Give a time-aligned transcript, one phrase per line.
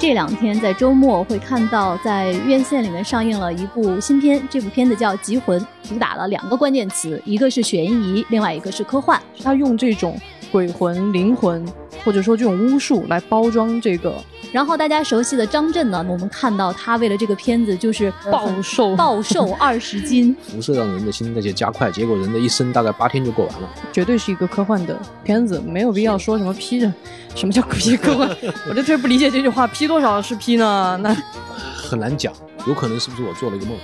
[0.00, 9.22] 这两天在周末会看到，在院线里面上映了一部新片，这部片子叫《集魂》，主打了两个关键词，一个是悬疑，另外一个是科幻。
[9.40, 10.20] 它用这种
[10.54, 11.66] 鬼魂、灵魂，
[12.04, 14.14] 或者说这种巫术来包装这个
[14.52, 23.68] 然后大家熟悉的张震呢，我们看到他为了这个片子就是暴瘦暴瘦 二十斤，辐射让人的新陈代谢加快，结果人的一生大概八天就过完了。
[23.92, 26.92] 绝对是一个科幻的片子，没有必要说什么 P 着，
[27.34, 28.30] 什么叫 P 科幻？
[28.70, 30.96] 我就特别不理解这句话，P 多少是 P 呢？
[31.02, 31.12] 那
[31.84, 32.32] 很难讲，
[32.66, 33.76] 有可能是不是我做了一个梦，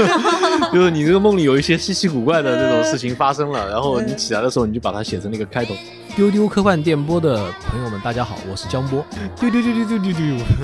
[0.72, 5.74] 就是你这个梦里有一些稀奇古怪的这种事情发生了，然后你起来的时候你就把它写成那个开头。
[6.16, 9.04] 丢丢科幻电波的朋友们，大家好，我是江波。
[9.38, 10.36] 丢丢丢丢丢丢丢。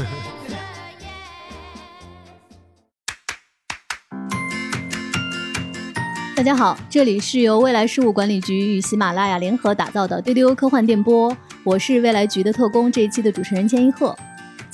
[6.35, 14.17] 大家好，这里是由未来事务管理局与喜马拉雅联合打造的丢丢科幻电波，我是未来局的特工，这一期的主持人千一鹤。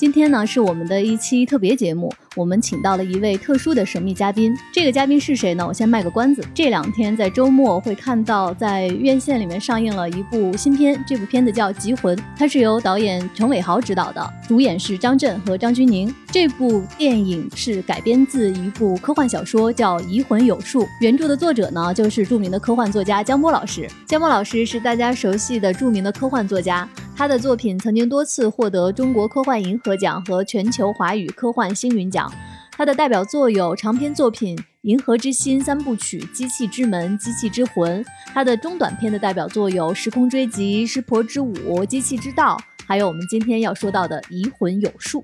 [0.01, 4.57] 今天呢是我们的一期特别节目，我们请到了一位特殊的神秘嘉宾。
[4.73, 5.67] 这个嘉宾是谁呢？
[5.69, 6.43] 我先卖个关子。
[6.55, 16.11] 这两天在周末会看到在院线里面上映了一部新片，这部片子叫《极魂》，它是由导演陈伟豪执导的，主演是张震和张钧甯。
[16.33, 23.87] 这部电影是改编自一部科幻小说，叫《移魂有术》，原著的作者呢就是著名的科幻作家江波老师。
[24.07, 26.89] 江波老师是大家熟悉的著名的科幻作家，
[27.21, 32.33] 他的作品曾经多次获得中国科幻银河奖和全球华语科幻星云奖。
[32.73, 41.53] 他的代表作有长篇作品《银河之心》三部曲《机器之门》《机器之魂》，他的中短篇的代表作有《时空追击》《湿婆之舞》
[41.85, 45.23] 《机器之道》，还有我们今天要说到的《移魂有术》。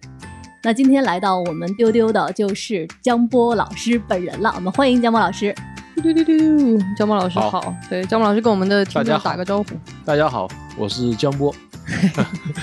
[0.62, 5.54] 那今天来到我们丢丢的就是江波老师本人了，我们欢迎江波老师。
[5.96, 9.70] 嘟嘟嘟嘟，江波老师好，对，江波老师跟我们的听众打个招呼。
[10.04, 11.54] 大家好，我是江波，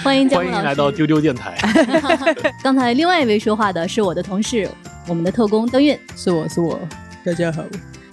[0.03, 1.57] 欢迎欢迎来到丢丢电台。
[2.61, 4.69] 刚才另外一位说话的是我的同事，
[5.07, 5.97] 我们的特工登运。
[6.15, 6.79] 是我是我，
[7.25, 7.63] 大家好。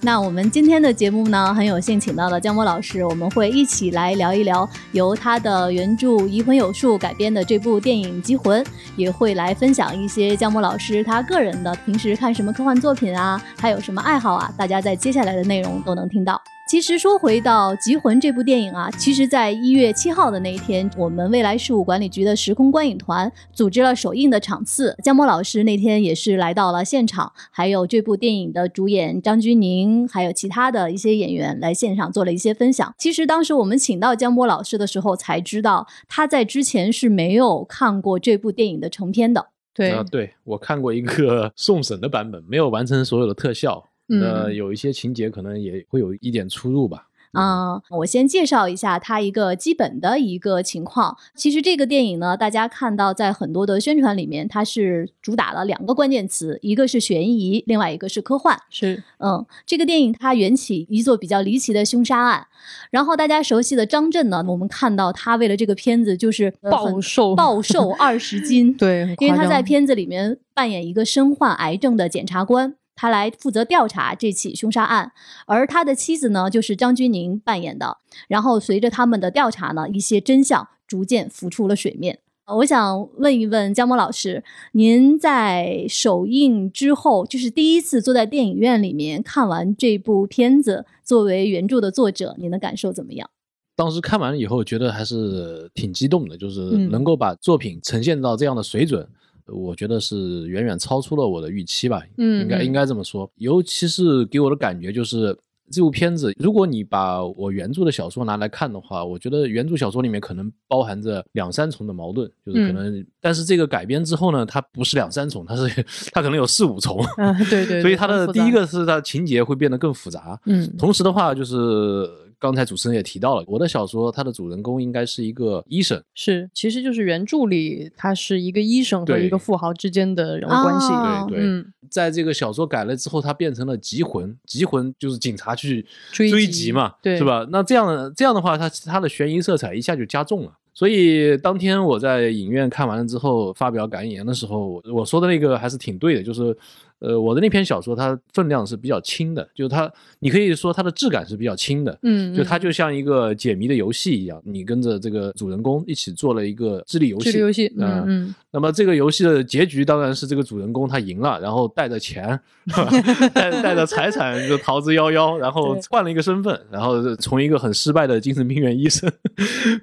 [0.03, 8.63] 那我们今天的节目呢，很有幸请到了江波老师，我们会一起来聊一聊由他的原著《移魂有术》改编的这部电影《机魂》，
[8.95, 16.41] 也会来分享一些江波老师他个人的平时看什么科幻作品啊，还有什么爱好啊，大家在接下来的内容都能听到。
[16.71, 24.95] 其实说回到《极魂》这部电影啊，其实，在一月七号的那一天，我们未来事务管理局的时空观影团组织了首映的场次。
[25.03, 32.95] 江波老师那天也是来到了现场，还有这部电影的主演张钧甯，还有其他的一些演员来现场做了一些分享。
[32.97, 39.47] 其实当时我们请到江波老师的时候，才知道他在之前是没有看过这部电影的成片的。
[39.73, 47.07] 对啊，对我看过一个 送审的版本，没有完成所有的特效，那嗯有一些情节可能也会有一点出入吧。
[47.33, 51.15] 啊、我先介绍一下它一个基本的一个情况。
[51.33, 58.59] 其实这个电影呢，大家看到在很多的宣传里面，它是主打了两个关键词，一个是悬疑，另外一个是科幻。
[58.69, 62.47] 是嗯，这个电影它缘起一座比较离奇的凶杀案，
[62.89, 75.11] 然后大家熟悉的张震呢，我们看到他为了这个片子就是暴瘦暴瘦二十斤， 对，因为他在片子里面扮演一个身患癌症的检察官，他来负责调查这起凶杀案，
[75.47, 77.97] 而他的妻子呢就是张钧甯扮演的。
[78.27, 82.19] 然后随着他们的调查呢，一些真相逐渐浮出了水面。
[82.45, 93.27] 呃我想问一问江波老师，您在首映之后，就是第一次坐在电影院里面看完这部片子，作为原著的作者，您的感受怎么样？
[93.75, 99.07] 当时看完了以后，觉得还是挺激动的，就是嗯能够把作品呈现到这样的水准，
[99.51, 102.01] 我觉得是远远超出了我的预期吧。
[102.17, 103.29] 嗯嗯应该应该这么说。
[103.35, 105.37] 尤其是给我的感觉就是。
[105.73, 115.69] 这部片子，如果你把我原著的小说拿来看的话，我觉得原著小说里面可能包含着两三重的矛盾，就是可能，但是这个改编之后呢，它不是两三重，它是
[116.11, 122.05] 它可能有四五重，啊，对对，所以它的第一个是它情节会变得更复杂，嗯同时的话，就是
[122.41, 130.87] 刚才主持人也提到了，我的小说它的主人公应该是一个医生，是，其实就是原著里他是一个医生和一个富豪之间的人物关系。
[130.87, 137.45] 哦对对，嗯在这个小说改了之后，它变成了极魂，极魂就是警察去追追击击嘛，对是吧？
[137.51, 140.53] 那这样这样的话，它它的悬疑色彩一下就加重了。
[140.73, 146.57] 所以当天我在影院看完了之后发表感言的时候，我我说的那个还是挺对的，就是
[147.01, 157.31] 呃，我的那篇小说它分量是比较轻的，就是它，你可以说它的质感是比较轻的，嗯，就它就像一个解谜的游戏一样，你跟着这个主人公一起做了一个智力游戏。
[157.31, 162.37] 智力游戏，嗯那么这个游戏的结局当然是这个主人公他赢了，然后带着钱，
[163.33, 169.09] 带带着财产就逃之夭夭，然后换了一个身份，然后从一个很失败的精神病院医生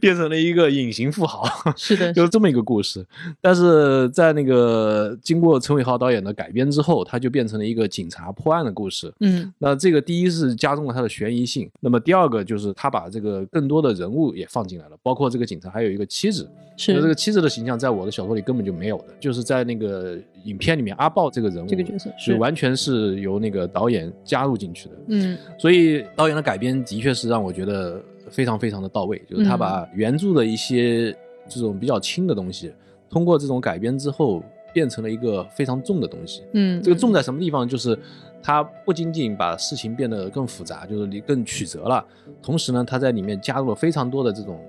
[0.00, 1.48] 变成了一个隐形富豪。
[1.76, 3.04] 是的， 就是这么一个故事。
[3.40, 9.12] 但是在那个经过陈伟豪导演的改编之后，它就变成了一个警察破案的故事。
[9.20, 16.48] 嗯那这个第一是加重了它的悬疑性，那么第二个就是他把这个更多的人物也放进来了，包括这个警察还有一个妻子。
[16.76, 24.94] 是那这个妻子的形象在我的小说里根本就没有的，就是在那个影片里面阿豹这个人物这个角色是是完全是由那个导演加入进去的。
[25.08, 28.00] 嗯所以导演的改编的确是让我觉得
[28.30, 31.10] 非常非常的到位，就是他嗯把原著的一些
[31.48, 32.72] 这种比较轻的东西，
[33.10, 34.40] 通过这种改编之后，
[34.72, 36.42] 变成了一个非常重的东西。
[36.52, 37.68] 嗯，这个重在什么地方？
[37.68, 37.98] 就是
[38.42, 42.04] 它不仅仅把事情变得更复杂，就是你更曲折了，
[42.42, 44.60] 同时呢，它在里面加入了非常多的这种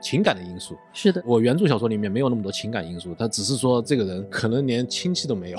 [0.00, 0.76] 情感的因素。
[0.92, 5.58] 是的，我原著小说里面没有那么多情感因素，他只是说这个人可能连亲戚都没有，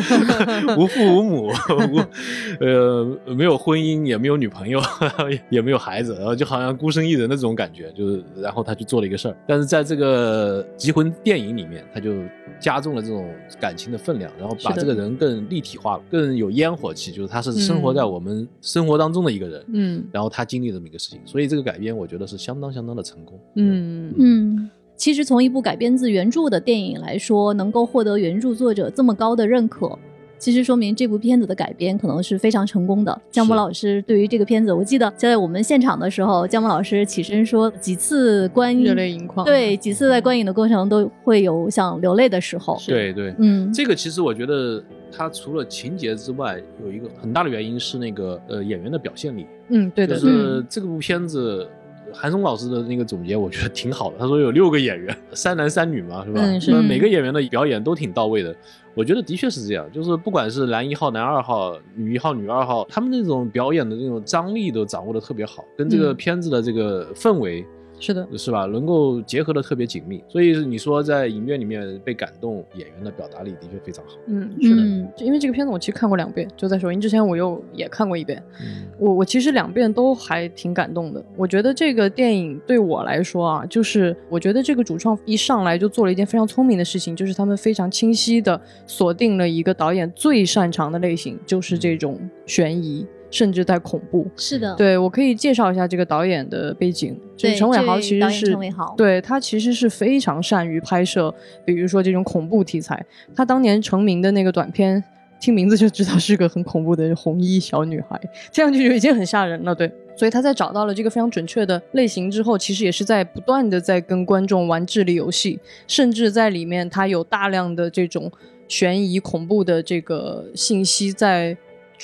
[0.76, 4.80] 无父无母，无呃没有婚姻，也没有女朋友，
[5.30, 12.12] 也也没有孩子，然后就好像孤身一人的这种感觉，就是然后他去做了一个事儿，但是在这个集魂电影里面，他就
[12.58, 13.28] 加重了这种
[13.60, 23.38] 感情的分量，然后把这个人更立体化了，更有烟火气，就是他是生活在我们生活当中的一个人，嗯然后他经历这么一个事情，所以这个改编我觉得是相当相当的成功。
[23.56, 24.14] 嗯。
[24.18, 29.98] 嗯，其实从一部改编自原著的电影来说，能够获得原著作者这么高的认可，
[30.38, 33.20] 其实说明这部片子的改编可能是非常成功的。
[33.30, 42.78] 姜波老师对于这个片子，我记得在我们现场的时候，姜波老师起身说几次观影热影，泪盈眶，对，几次在观影的过程都会有想流泪的时候。
[42.86, 49.46] 对对，嗯，这个其实我觉得，它除了情节之外，有一个很大的原因是那个呃演员的表现力。
[49.68, 51.66] 嗯对的，就是这部片子，
[52.12, 54.16] 韩松老师的那个总结，我觉得挺好的。
[54.18, 56.40] 他说有六个演员，三男三女嘛，是吧？
[56.42, 58.54] 嗯是每个演员的表演都挺到位的。
[58.94, 67.64] 我觉得的确是这样，就是不管是男一号、男二号、女一号、女二号，他们那种表演的那种张力都掌握的特别好，跟这个嗯片子的这个氛围。
[67.98, 68.66] 是的，是吧？
[68.66, 74.12] 能够结合的特别紧密，所以你说在影院里面被感动，演员的表达力的确非常好。
[74.26, 74.82] 嗯是的。
[74.82, 81.24] 嗯因为这个片子我其实看过两遍，就在首映之前我又也看过一遍，嗯我我其实两遍都还挺感动的。
[81.36, 94.26] 我觉得这个电影对我来说啊，就是我觉得这个主创一上来就做了一件非常聪明的事情，就是他们非常清晰的锁定了一个导演最擅长的类型，就是这种悬疑，甚至带恐怖。
[94.34, 101.34] 是的，对我可以介绍一下这个导演的背景，就是陈伟豪其实是陈伟豪对他其实是非常善于拍摄，
[101.66, 103.04] 比如说这种恐怖题材。
[103.34, 105.04] 他当年成名的那个短片，
[105.38, 108.18] 听名字就知道是个很恐怖的红衣小女孩，
[108.50, 109.74] 听上去就已经很吓人了。
[109.74, 118.32] 对，所以他在找到了这个非常准确的类型之后，其实也是在不断的在跟观众玩智力游戏，甚至在里面他有大量的这种
[118.66, 121.54] 悬疑恐怖的这个信息在。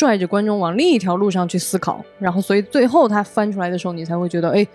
[0.03, 4.67] 拽着观众往另一条路上去思考，然后所以最后他翻出来的时候，你才会觉得，哎，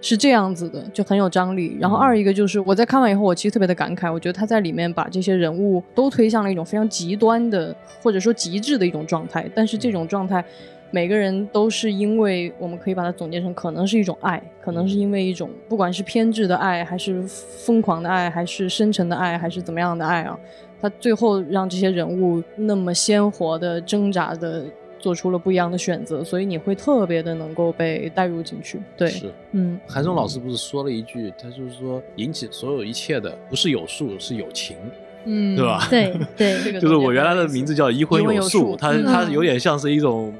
[0.00, 1.76] 是这样子的，就很有张力。
[1.80, 10.44] 然后二一个就是我在看完以后，我其实特别的感慨，我觉得他在里面把这些人物都推向了一种非常极端的或者说极致的一种状态，但是这种状态。
[10.90, 20.38] 每个人都是因为我们可以把它总结成，可能是一种爱，可能是因为一种不管是偏执的爱，还是疯狂的爱，还是深沉的爱，还是怎么样的爱啊，
[20.80, 24.64] 他最后让这些人物那么鲜活的挣扎的
[24.98, 28.80] 做出了不一样的选择，所以你会特别的能够被带入进去。
[28.96, 34.76] 对，是嗯，韩松老师不是说了一句，他就是说引起所有一切的不是有数，是有情，
[35.24, 35.86] 嗯，对吧？
[35.88, 40.32] 对对， 这个就是我原来的名字叫一荤有术，术它嗯它有点像是一种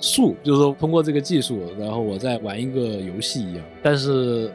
[0.00, 4.50] 术，就是说通过这个技术，然后我在玩一个游戏一样，但是。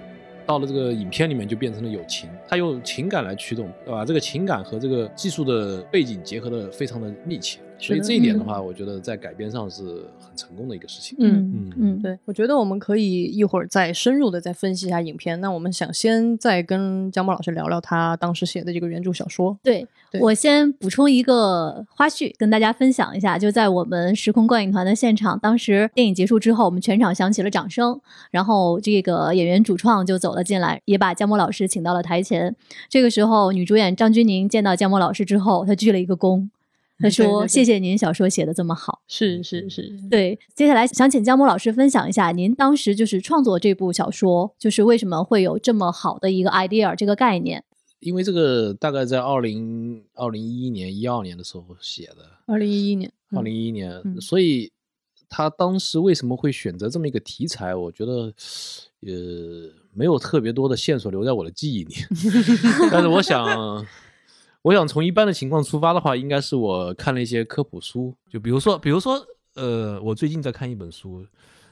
[0.51, 11.17] 到了这个影片里面就变成了友情，它用情感来驱动，把这个情感和这个技术的背景结合的非常的密切，所以这一点的话，我觉得在改编上是很成功的一个事情。
[11.19, 11.51] 嗯。
[11.53, 15.39] 嗯嗯，对，我觉得我们可以一会儿再深入的再分析一下影片。
[15.41, 19.57] 那我们想先再跟江波老师聊聊他当时写的这个原著小说。
[19.63, 23.37] 对对我先补充一个花絮，跟大家分享一下。
[23.37, 32.55] 就在我们时空观影团的现场，当时电影结束之后，我们全场响起了掌声，然后这个演员主创就走了进来，也把江波老师请到了台前。
[32.89, 36.49] 这个时候，女主演张钧甯见到江波老师之后，她鞠了一个躬，
[37.01, 47.63] 她说：“对对对谢谢您小说写的这么好。”是是是，对，接下来想请姜波老师分享一下，您当时就是创作这部小说，就是为什么会有这么好的一个 idea 这个概念？
[47.99, 54.71] 因为这个大概在二零二零一一年、一二年的时候写的，二零一一年，嗯二零一一年，嗯所以
[55.29, 57.75] 他当时为什么会选择这么一个题材？
[57.75, 58.33] 我觉得，
[59.01, 61.93] 呃，没有特别多的线索留在我的记忆里。
[62.91, 63.85] 但是我想，
[64.63, 69.19] 我想从一般的情况出发的话，应该是我看了一些科普书，就比如说，比如说，
[69.55, 71.25] 呃，我最近在看一本书，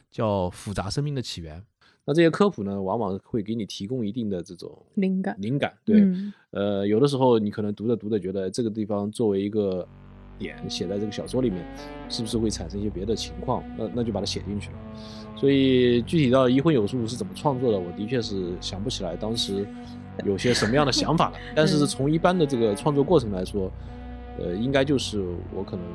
[0.10, 1.60] 叫《复杂生命的起源》。
[2.06, 9.88] 那这些科普呢，往往会给你提供一定的这种灵感，灵感，对，嗯呃，有的时候你可能读着读着觉得这个地方作为一个
[10.40, 11.62] 点写在这个小说里面，
[12.10, 13.62] 是不是会产生一些别的情况？
[13.78, 14.76] 那那就把它写进去了。
[15.36, 19.66] 所以具体到《一荤有术》是怎么创作的，我的确是想不起来当时
[20.26, 21.38] 有些什么样的想法了。
[21.56, 23.72] 但是从一般的这个创作过程来说，
[24.40, 25.86] 呃，应该就是我可能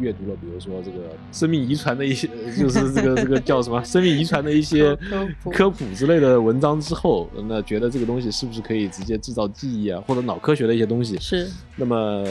[0.00, 0.98] 阅读了，比如说这个
[1.30, 4.96] 生命遗传的一些，呃就是这个这个叫什么生命遗传的一些
[5.52, 12.24] 科普之类的文章之后，那觉得这个东西是不是可以直接制造记忆啊，或者脑科学的一些东西，是那么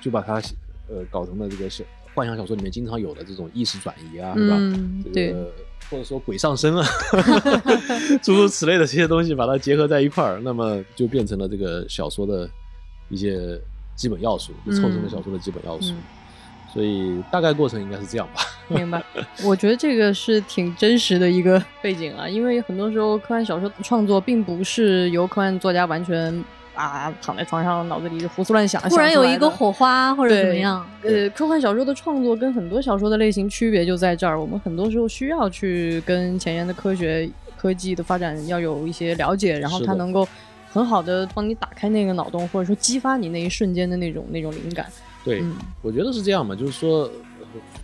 [0.00, 0.40] 就把它
[0.90, 4.56] 呃搞成了这个小幻想小说里面经常有的这种意识转移啊，是吧？
[4.58, 5.52] 嗯这对个
[5.88, 6.86] 或者说鬼上身啊，
[8.22, 12.48] 诸如此类的这些东西，把它结合在一块儿，那么就变成了这个小说的
[13.08, 13.58] 一些
[13.96, 15.92] 基本要素，就凑成了小说的基本要素。
[15.92, 16.02] 嗯
[16.72, 18.42] 所以大概过程应该是这样吧。
[18.68, 19.02] 明白，
[19.42, 26.44] 我觉得这个是挺真实的一个背景啊，因为很多时候科幻小说创作并不是由科幻作家完全
[26.74, 40.26] 啊躺在床上脑子里胡思乱想，突然有一个火花或者怎么样，呃，科幻小说的创作跟很多小说的类型区别就在这儿，我们很多时候需要去跟前沿的科学科技的发展要有一些了解，然后它能够
[40.72, 44.86] 很好的帮你打开那个脑洞，或者说激发你那一瞬间的那种那种灵感。
[45.22, 47.10] 对，嗯我觉得是这样嘛，就是说，呃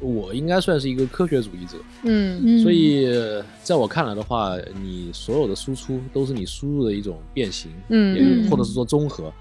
[0.01, 2.41] 我应该算是一个科学主义者，嗯。
[2.45, 8.49] 嗯，所以呃在我看来的话，你所有的输出都是你输入的一种变形，嗯。
[8.51, 9.33] 或者是说综合，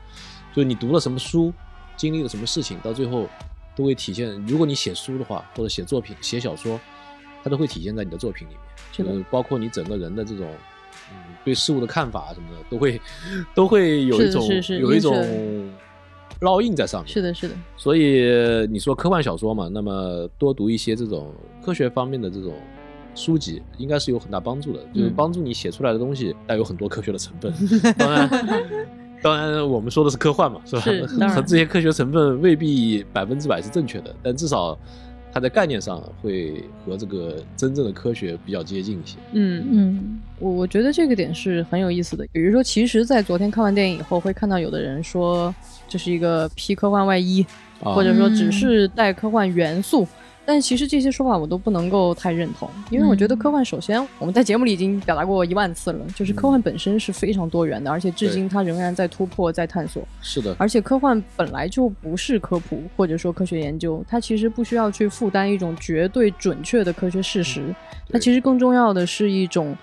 [0.53, 1.53] 就是你读了什么书，
[1.97, 3.27] 经历了什么事情，到最后
[3.75, 4.29] 都会体现。
[4.47, 6.79] 如果你写书的话，或者写作品、写小说，
[7.43, 9.09] 它都会体现在你的作品里面，是的。
[9.09, 10.47] 就是包括你整个人的这种。
[11.11, 12.99] 嗯，对事物的看法什么的，都会
[13.53, 15.13] 都会有一种有一种
[16.45, 17.11] 烙印在上面。
[17.11, 18.23] 是的，是的，所以
[18.69, 21.33] 你说科幻小说嘛，那么多读一些这种
[21.63, 22.53] 科学方面的这种
[23.15, 27.51] 书籍，应该是有很大帮助的，就是嗯帮助你写出来的东西带有很多科学的成分。
[27.97, 28.29] 当然，
[29.21, 31.41] 当然我们说的是科幻嘛，是吧？
[31.47, 34.77] 这些科学成分未必百分之百是正确的，但至少
[35.35, 39.17] 它在概念上会和这个真正的科学比较接近一些。
[39.33, 42.25] 嗯嗯我我觉得这个点是很有意思的。
[42.31, 45.53] 比如说，其实，在昨天看完电影以后，会看到有的人说
[45.89, 47.45] 这是一个披科幻外衣，
[47.83, 50.07] 啊或者说只嗯是带科幻元素。
[50.45, 53.37] 但其实这些说法我都不能够太认同，因为我觉得嗯。
[53.39, 60.07] 科幻首先我们在节目里已经表达过一万次了，就是科幻本身是非常多元的，而且至今它仍然在突破、在探索。
[60.21, 67.75] 是的，而且科幻本来就不是科普或者说科学研究，它其实不需要去负担一种绝对准确的科学事实，
[68.09, 69.75] 它其实更重要的是一种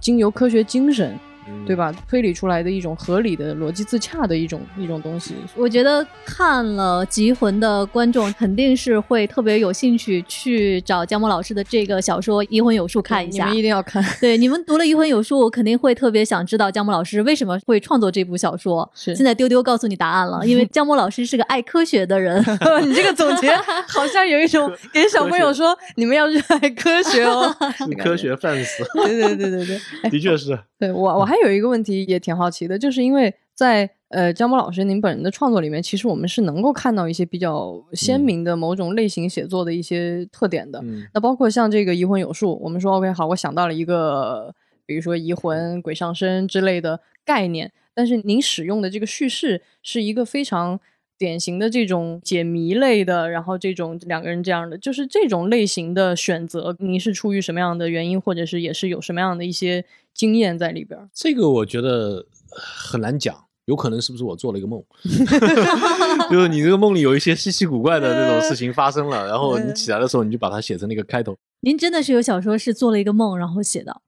[0.00, 1.18] 经由科学精神，嗯
[1.66, 1.76] 对？
[1.76, 1.92] 吧？
[2.08, 5.34] 推理出来的一种合理的、逻辑自洽的一种一种东西。
[5.56, 13.58] 我觉得看了《集魂》的观众肯定是会特别有兴趣去找姜墨老师的这个小说《移魂有术》看一下你们。
[13.58, 14.04] 一定要看。
[14.20, 18.90] 对，你们读了《移魂有术》，我肯定会特别想知道姜墨老师为什么会创作这部小说。
[18.94, 22.38] 是现在丢丢告诉你答案了，因为姜墨老师是个爱科学的人。
[22.84, 23.54] 你这个总结
[23.86, 27.54] 好像有一种给小朋友说你们要热爱科学哦。
[27.78, 28.66] 是科学 fans，
[29.06, 30.58] 对对对对对，哎 的确是。
[30.78, 40.80] 对我我还有一个问题也挺好奇的，就是因为在呃江波老师您本人的创作里面，其实我们是能够看到一些比较鲜明的某种类型写作的一些特点的。
[40.82, 44.54] 嗯那包括像这个移魂有术，我们说 OK 好，我想到了一个，
[44.86, 50.80] 比如说移魂、鬼上身之类的概念，但是您使用的这个叙事是一个非常
[51.20, 59.84] 典型的这种解谜类的，然后这种两个人这样的，就是这种类型的选择，您是出于什么样的原因，或者是也是有什么样的一些
[60.14, 61.10] 经验在里边儿？
[61.12, 63.36] 这个我觉得很难讲，
[63.66, 64.82] 有可能是不是我做了一个梦，
[66.32, 71.36] 就是你这个梦里有一些稀奇古怪的那种事情发生了，然后你起来的时候你就把它写成那个开头。
[71.60, 74.00] 您真的是有小说是做了一个梦，然后写的？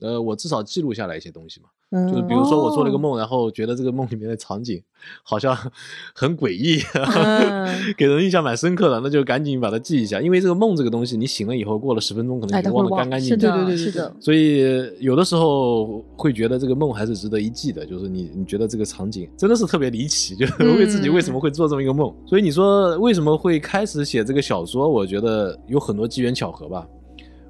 [0.00, 4.82] 呃，我至少记录下来一些东西嘛，嗯就是比如说我做了一个哦梦，然后觉得这个梦里面的场景
[5.22, 5.56] 好像
[6.14, 14.14] 很诡异，嗯 给人印象蛮深刻的，那就赶紧把它记一下，因为这个梦这个东西，你醒了以后过了十分钟，可能已经忘得干干净净对对对对是的。
[14.20, 14.62] 所以
[15.00, 22.14] 有的时候会觉得这个梦还是值得一记的，就是你你觉得这个场景真的是特别离奇，就是嗯 为自己为什么会做这么一个梦。
[22.26, 24.88] 所以你说为什么会开始写这个小说？
[24.88, 26.86] 我觉得有很多机缘巧合吧。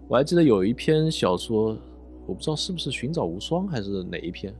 [0.08, 1.76] 我还记得有一篇小说，
[2.30, 4.54] 我不知道是不是《寻找无双》还是哪一篇，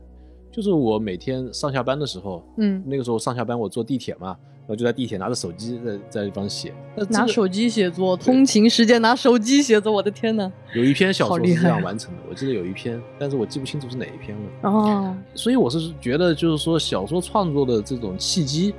[0.51, 6.73] 就是我每天上下班的时候，嗯，那个时候上下班我坐地铁嘛，然后就在地铁拿着手机在在地方写。
[6.97, 10.51] 那这个拿手机写作，通勤时间拿手机写作，我的天呐！
[10.75, 14.69] 有一篇小说是这样完成的，我记得有一篇，但是我记不清楚是哪一篇了。
[14.69, 18.75] 哦，所以我是觉得，就是说小说创作的这种契机，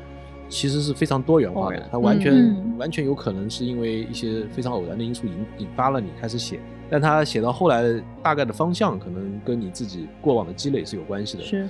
[0.50, 1.88] 其实是非常多元化的。
[1.90, 6.58] 它完全、嗯完全有可能是因为一些非常偶然的因素引引发了你开始写，
[6.92, 7.82] 但他写到后来
[8.22, 11.42] 大概的方向，可能跟你自己过往的积累是有关系的。
[11.42, 11.66] 是，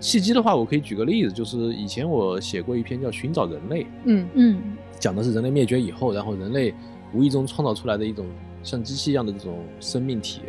[0.00, 4.62] 契机的话，我可以举个例子，就是以前我写过一篇叫《寻找人类》，嗯嗯
[4.98, 6.72] 讲的是人类灭绝以后，然后人类
[7.12, 8.24] 无意中创造出来的一种
[8.62, 10.40] 像机器一样的这种生命体，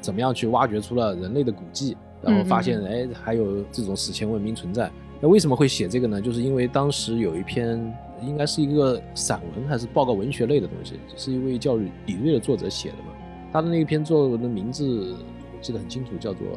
[0.00, 4.88] 怎么样去挖掘出了人类的古迹，然后发现嗯哎还有这种史前文明存在。
[5.20, 6.20] 那为什么会写这个呢？
[6.20, 7.76] 就是因为当时有一篇
[8.22, 11.74] 应该是一个散文还是报告文学类的东西，是一位叫
[12.06, 13.11] 李锐的作者写的嘛。
[13.52, 15.14] 他的那一篇作文的名字
[15.54, 16.46] 我记得很清楚，叫做《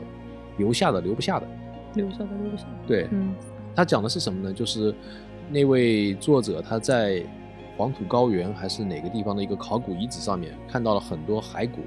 [0.58, 1.46] 留下的留不下的》。
[1.96, 2.66] 留下的留不下。
[2.88, 3.36] 对，嗯
[3.76, 4.54] 他讲的是什么呢？
[4.54, 4.94] 就是
[5.50, 7.22] 那位作者他在
[7.78, 11.82] 黄土高原还是哪个地方的一个考古遗址上面看到了很多骸骨，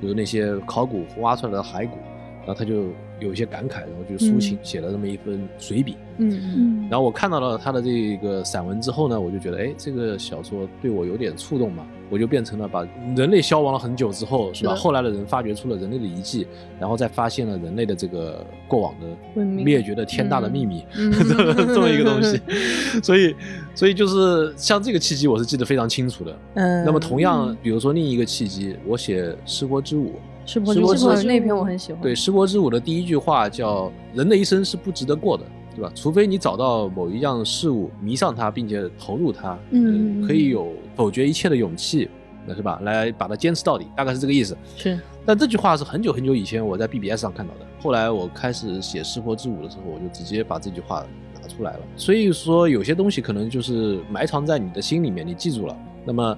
[0.00, 1.96] 就是那些考古挖出来的骸骨，
[2.40, 2.84] 然后他就
[3.18, 5.96] 有一些感慨，然后就抒情嗯写了这么一份随笔。
[6.18, 12.86] 嗯嗯嗯，然后我看到了他的这个散文之后呢，我就觉得，哎，这个小说对我有点触动嘛，我就变成了把
[13.16, 14.74] 人类消亡了很久之后，是吧？
[14.74, 16.46] 是后来的人发掘出了人类的遗迹，
[16.78, 22.40] 然后再发现了人类的这个过往的灭绝的天大的秘密，嗯 这么这么一个东西。
[23.02, 23.34] 所以，
[23.74, 26.38] 所以就是像这个契机，我是记得非常清楚的。
[26.54, 30.08] 嗯，那么同样，比如说另一个契机，我写《失国之舞》，
[30.44, 32.00] 世博世博之舞之舞那篇我很喜欢。
[32.00, 35.44] 对，《失国之舞》的第一句话叫“人的一生是不值得过的”，
[35.76, 35.92] 对吧？
[35.94, 42.08] 除非你找到某一样事物，迷上它，并且投入它，嗯呃可以有否决一切的勇气，
[42.46, 42.80] 那是吧？
[42.82, 44.56] 来把它坚持到底，大概是这个意思。
[44.76, 51.04] 是，但这句话是很久很久以前我在 BBS 上看到的，后来我开始写《失国之舞》的时候，我就直接把这句话
[51.40, 51.80] 拿出来了。
[51.96, 56.36] 所以说，有些东西可能就是埋藏在你的心里面，你记住了，那么。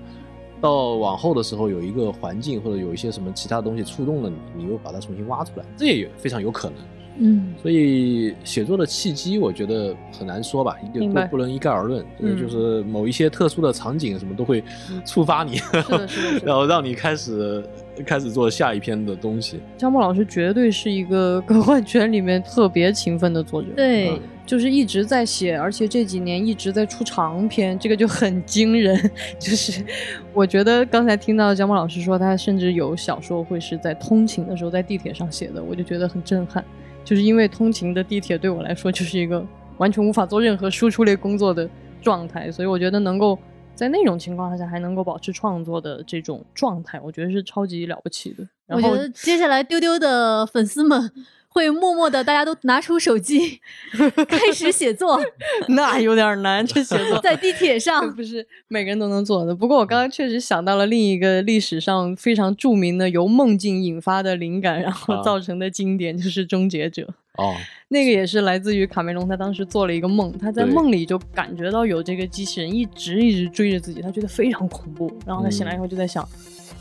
[0.61, 6.79] 到往后的时候，有一个环境或者有一些什么其他东西触动了你，你又把它重新挖出来，这也非常有可能。
[7.19, 12.05] 嗯所以写作的契机，我觉得很难说吧，一明白不不能一概而论。
[12.21, 14.63] 对，嗯就是某一些特殊的场景什么都会
[15.05, 15.61] 触发你，
[16.45, 17.65] 然后让你开始
[18.07, 19.61] 开始做下一篇的东西。
[19.77, 28.99] 张默老师绝对是一个科幻圈里面特别勤奋的作者，对嗯就是一直在写，而且这几年一直在出长篇，这个就很惊人。
[29.39, 29.85] 就是
[30.33, 36.65] 我觉得刚才听到江波老师说，他甚至有小说会是在通勤的时候在地铁上写的，我就觉得很震撼。
[37.09, 39.43] 就是因为通勤的地铁对我来说就是一个
[39.79, 41.67] 完全无法做任何输出类工作的
[42.03, 43.39] 状态，所以我觉得能够
[43.75, 48.47] 在那种情况下还能够保持创作的这种状态，我觉得是超级了不起的。
[48.67, 51.11] 然后我觉得接下来丢丢的粉丝们
[51.59, 53.61] 会默默的，大家都拿出手机
[54.29, 55.21] 开始写作，
[55.69, 58.09] 那有点难，这写作在地铁上。
[58.15, 59.53] 不是每个人都能做的。
[59.53, 67.03] 不过我刚刚确实想到了另一个历史上非常著名的由梦境引发的灵感，然后啊造成的经典就是《终结者》。
[67.43, 67.55] 哦，
[67.89, 75.13] 那个也是来自于卡梅隆，他当时做了一个梦，他在梦里就感觉到有这个机器人一直一直追着自己，他觉得非常恐怖。
[75.27, 76.29] 然后他醒来以后就在想，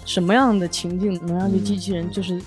[0.05, 2.39] 什么样的情境能让这机器人就是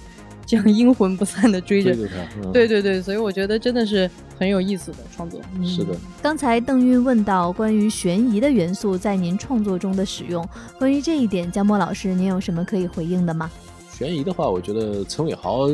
[0.50, 1.94] 这样阴魂不散的追着？
[1.94, 5.40] 追着他，嗯对对对，所以我觉得真的是很有意思的创作。
[5.54, 10.44] 嗯是的，刚才邓韵问到关于悬疑的元素在您创作中的使用，
[10.76, 13.48] 关于这一点，江波老师，您有什么可以回应的吗？
[13.96, 15.68] 悬疑的话，我觉得陈伟豪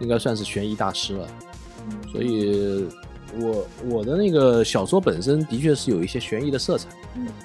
[0.00, 1.28] 应该算是悬疑大师了，
[2.10, 2.84] 所以
[3.38, 6.88] 我我的那个小说本身的确是有一些悬疑的色彩，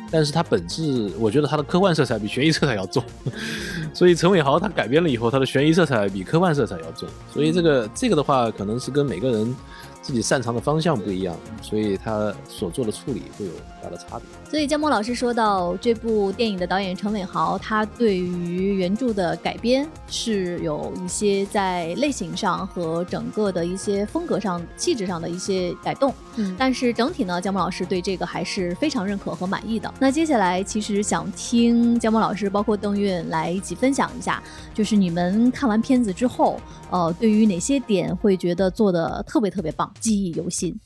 [0.09, 3.03] 但是它本质我觉得它的科幻色彩比悬疑色彩要重，
[3.93, 9.55] 所以陈伟豪他改编了以后，他的悬疑色彩比科幻色彩要重，所以这个这个的话，可能是跟每个人
[10.01, 14.21] 自己擅长的方向不一样，所以他所做的处理会有很大的差别。
[14.49, 26.13] 所以江波老师说到这部电影的导演陈伟豪，他对于原著的改编是有一些在类型上和整个的一些风格上、气质上的一些改动。
[26.37, 29.93] 嗯但是整体呢，江波老师对这个还是非常认可和满意的。
[29.99, 34.41] 那接下来其实想听江波老师，包括邓韵来一起分享一下，
[34.73, 40.77] 就是你们看完片子之后，呃，对于哪些点会觉得做的特别特别棒，记忆犹新？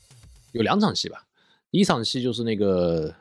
[0.52, 1.29] 有两场戏吧，第
[1.70, 3.14] 一场戏就是那个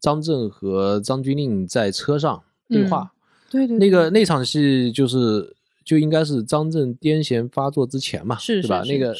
[0.00, 3.12] 张震和张钧甯在车上对话，
[3.50, 8.84] 对对那个那场戏就是就应该是张震癫痫发作之前嘛，是对吧？
[8.84, 9.16] 是那个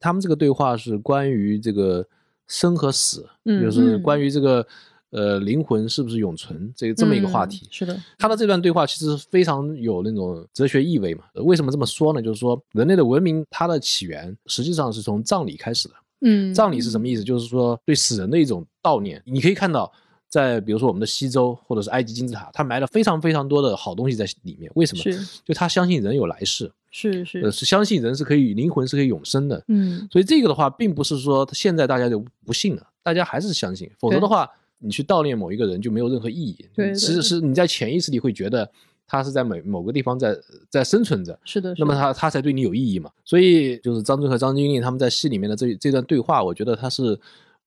[0.00, 2.06] 他们这个对话是关于这个
[2.46, 4.66] 生和死，嗯就是嗯关于这个
[5.10, 7.66] 呃灵魂是不是永存这这么一个话题。
[7.66, 11.24] 嗯是的，他的这段对话其实非常有那种哲学意味嘛。
[11.34, 12.20] 呃为什么这么说呢？
[12.20, 15.94] 就是说人类的文明它的起源实际上是从葬礼开始的。
[16.20, 17.22] 嗯，葬礼是什么意思？
[17.22, 19.22] 就是说对死人的一种悼念。
[19.24, 19.90] 你可以看到，
[20.28, 24.70] 在比如说我们的西周或者是埃及金字塔，它埋了非常非常多的好东西在里面。
[24.74, 25.02] 为什么？
[25.44, 29.62] 就他相信人有来世，是是呃，是相信人是可以灵魂是可以永生的。
[29.68, 33.90] 嗯所以这个的话，并不是说现在大家就不信了，大家还是相信。
[33.98, 36.56] 否则的话，你去悼念某一个人就没有任何意义。
[36.74, 38.70] 对对其实是你在潜意识里会觉得
[39.08, 40.38] 他是在某某个地方在
[40.70, 41.36] 在生存着。
[41.44, 43.10] 是的，是的那么他他才对你有意义嘛？
[43.24, 47.18] 所以就是张震和张钧甯他们在戏里面的这这段对话，我觉得他是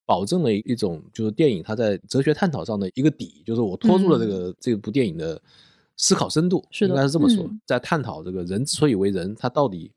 [0.06, 5.42] 保证了一种就是电影它在哲学探讨上的一个底，就是我拖住了这个、这部电影的
[5.98, 9.92] 思考深度，嗯是的应该是这么说，嗯在探讨这个人之所以为人，他到底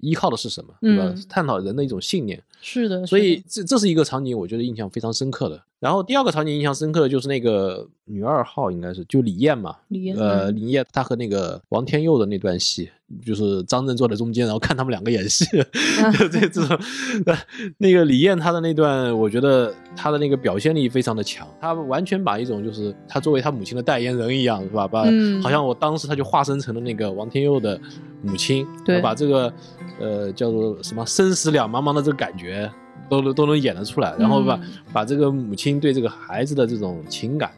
[0.00, 1.04] 依靠的是什么，对吧？
[1.06, 2.42] 嗯探讨人的一种信念。
[2.60, 5.62] 是的，所以这这是一个场景，我觉得印象非常深刻的。
[5.80, 12.88] 然后第二个场景印象深刻的就是那个女二号，应该是就李艳嘛，李艳呃，嗯李艳她和那个王天佑的那段戏，
[13.24, 15.44] 就是张震坐在中间，然后看他们两个演戏，
[16.18, 16.78] 就这这种，
[17.26, 17.36] 呃
[17.76, 24.88] 那个李艳她的那段，我觉得她的那个表现力非常的强，她完全把一种就是她作为她母亲的代言人一样，是吧？
[24.88, 27.78] 把、嗯好像我当时她就化身成了那个王天佑的
[28.22, 29.52] 母亲，对把这个
[30.00, 32.72] 呃叫做什么生死两茫茫的这个感觉。
[33.08, 34.60] 都能都能演得出来，然后把、嗯
[34.92, 37.50] 把这个母亲对这个孩子的这种情感，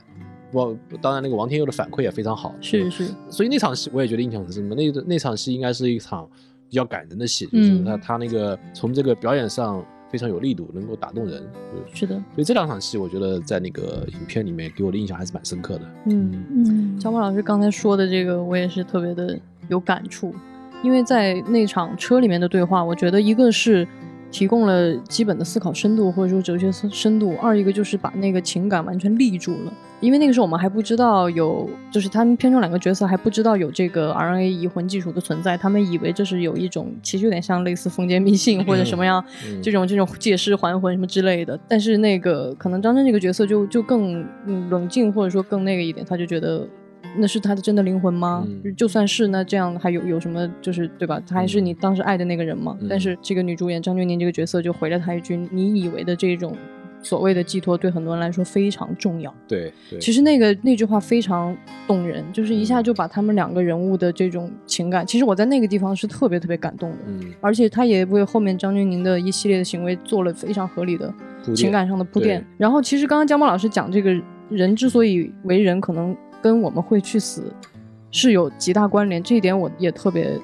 [0.53, 4.75] 我当然那个王天佑的反馈也非常好，是是所以那场戏我也觉得印象很深刻。
[4.75, 6.27] 那个那场戏应该是一场
[6.69, 11.43] 比较感人的戏，就是嗯他他那个从这个表演上非常有力度，能够打动人。
[11.73, 15.83] 对是的，所以这两场戏，我觉得在那个影片里面给我的印象还是蛮深刻的。
[16.07, 16.45] 嗯。
[16.51, 20.35] 嗯，小马老师刚才说的这个，我也是特别的有感触，
[20.83, 23.87] 因为在那场车里面的对话，我觉得一个是
[24.31, 29.73] 提供了基本的思考深度或者说哲学深度，二一个就是把那个情感完全立住了。
[29.99, 39.25] 因为那个时候我们还不知道有，就是他们片中两个角色还不知道有这个 RNA 移魂技术的存在，他们以为这是有一种其实有点像类似封建迷信或者什么样
[39.63, 41.59] 这种这种借尸还魂什么之类的。
[41.67, 44.23] 但是那个可能张震这个角色就就更
[44.69, 46.69] 冷静或者说更那个一点，他就觉得
[47.19, 48.47] 那是他的真的灵魂吗？
[48.47, 51.21] 嗯就算是那这样还有有什么就是对吧？
[51.27, 52.77] 他还是你当时爱的那个人吗？
[52.81, 56.57] 嗯但是这个女主演张钧甯这个角色就回了他一句：“你以为的这种
[57.03, 71.13] 所谓的寄托，对很多人来说非常重要。”对对，其实那个那句话非常动人，就是一下就把他们两个人物的这种情感，其实我在那个地方是特别特别感动的，嗯，而且他也为后面张钧甯的一系列的行为做了非常合理的
[71.55, 72.45] 情感上的铺垫。
[72.59, 74.15] 然后其实刚刚江波老师讲这个
[74.49, 77.53] 人之所以为人，可能跟我们会去死
[78.11, 80.41] 是有极大关联，这一点我也特别。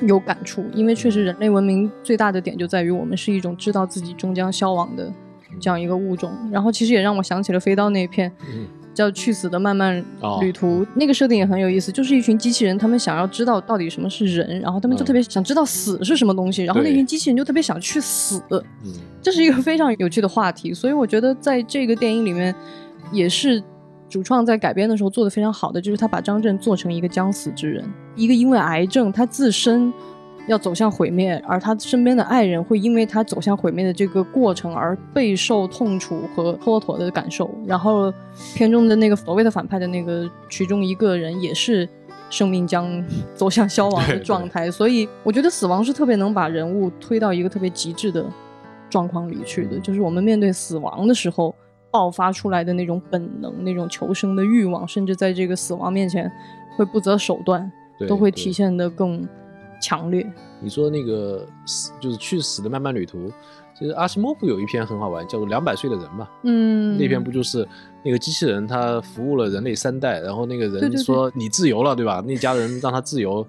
[0.00, 5.08] 有感触，因为确实人类文明最大的点就在于我们是一种知道自己终将消亡的
[5.60, 6.32] 这样一个物种。
[6.50, 20.74] 然后其实也让我想起了飞刀那一片，嗯叫《去死的漫漫哦旅途》那个设定也很有意思，就是一群机器人，他们想要知道到底什么是人，然后他们就嗯特别想知道死是什么东西，然后那群机器人就特别想去死，嗯这是一个非常有趣的话题。
[20.74, 22.52] 所以我觉得在这个电影里面，
[23.12, 23.62] 也是
[24.14, 29.92] 主创在改编的时候做的非常好的，就是他把张震做成一个将死之人，一个因为癌症他自身。
[30.46, 37.50] 要走向毁灭，而他身边的爱人会因为他走向毁灭的这个过程而备受痛楚和蹉跎的感受。
[37.66, 38.12] 然后
[38.54, 41.88] 片中的那个所谓的反派的那个其中一个人也是
[42.28, 43.02] 生命将
[43.34, 48.22] 走向消亡的状态，所以我觉得死亡是特别能把人物推到一个特别极致的
[48.90, 51.56] 状况里去的，就是我们面对死亡的时候
[51.94, 56.28] 爆发出来的那种本能、那种求生的欲望，甚至在这个死亡面前
[56.76, 57.70] 会不择手段，
[58.08, 59.24] 都会体现的更
[59.80, 60.28] 强烈。
[60.60, 63.30] 你说那个死就是去死的漫漫旅途，
[63.78, 66.28] 其实阿西莫夫有一篇很好玩，叫做《两百岁的人》嘛。
[66.42, 67.64] 嗯，那篇不就是
[68.02, 72.20] 那个机器人他服务了人类三代，然后那个人说你自由了，对吧？
[72.26, 73.46] 那家人让他自由，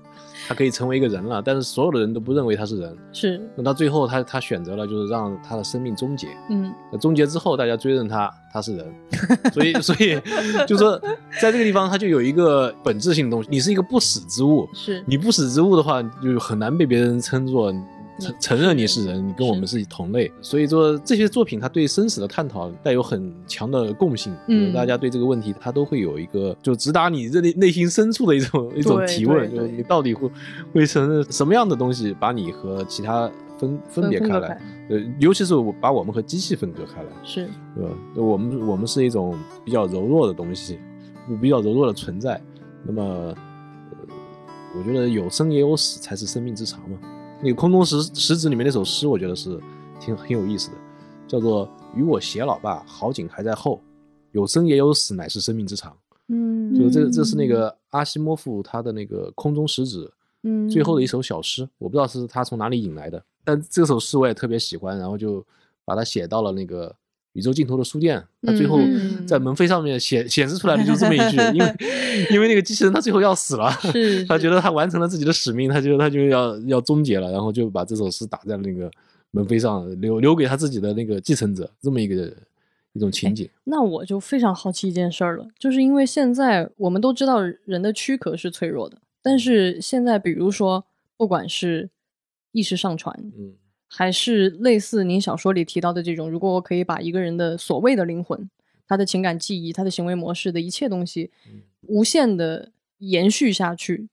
[0.47, 2.97] 他可以成为一个人了，但是所有的人都不认为他是人。
[3.11, 6.27] 是那到最后他他选择了就是让他的生命终结。
[6.49, 8.85] 嗯那终结之后，大家追认他，他是人，
[9.51, 10.19] 所以所以
[10.67, 10.99] 就说
[11.41, 17.73] 在这个地方，他就有一个本质性的东西，你是一个不死之物，是你不死之物的话，就很难被别人称作
[18.19, 20.31] 承承认你是人，你跟我们是同类。
[20.41, 30.29] 所以说这些作品它对生死的探讨带有很强的共性，嗯大家对这个问题它都会有一个就直达你这内内心深处的一种一种提问，对对就是你到底会
[30.73, 34.61] 会承认什么样的东西把你和其他分分别开来分割开？
[34.89, 37.09] 呃，尤其是我把我们和机器分割开来。
[37.23, 37.91] 是对吧？
[38.15, 40.79] 我们我们是一种比较柔弱的东西，
[41.41, 42.41] 比较柔弱的存在。
[42.83, 43.35] 那么，呃，
[44.77, 46.97] 我觉得有生也有死才是生命之长嘛。
[47.41, 49.59] 那个空中石石子里面那首诗，我觉得是
[49.99, 50.77] 挺很有意思的，
[51.27, 53.81] 叫做“与我偕老吧，好景还在后，
[54.31, 55.95] 有生也有死，乃是生命之长。
[56.27, 65.45] 嗯就这这是那个阿西莫夫他的那个空中石子嗯最后的一首小诗，我不知道是他从哪里引来的，但这首诗我也特别喜欢，然后就
[65.83, 66.95] 把它写到了那个
[67.35, 68.21] 宇宙尽头的书店。
[68.41, 71.75] 他最后嗯在门扉上面显显示出来的就是这么一句，因为
[72.31, 73.69] 因为那个机器人他最后要死了，
[74.27, 78.89] 他觉得他完成了自己的使命，他就他就要要终结了，然后就把这首诗打在那个
[79.31, 82.31] 门扉上，留留给他自己的那个继承者，这么一个
[82.93, 83.49] 一种情景。
[83.65, 90.85] 那我就非常好奇一件事儿了，就是因为现在我们都知道人的躯壳是脆弱的，但是现在比如说
[91.17, 91.89] 不管是
[92.53, 93.53] 意识上传，嗯
[93.87, 98.49] 还是类似您小说里提到的这种，如果我可以把一个人的所谓的灵魂、
[98.87, 104.07] 他的情感记忆、他的行为模式的一切东西嗯，无限的延续下去，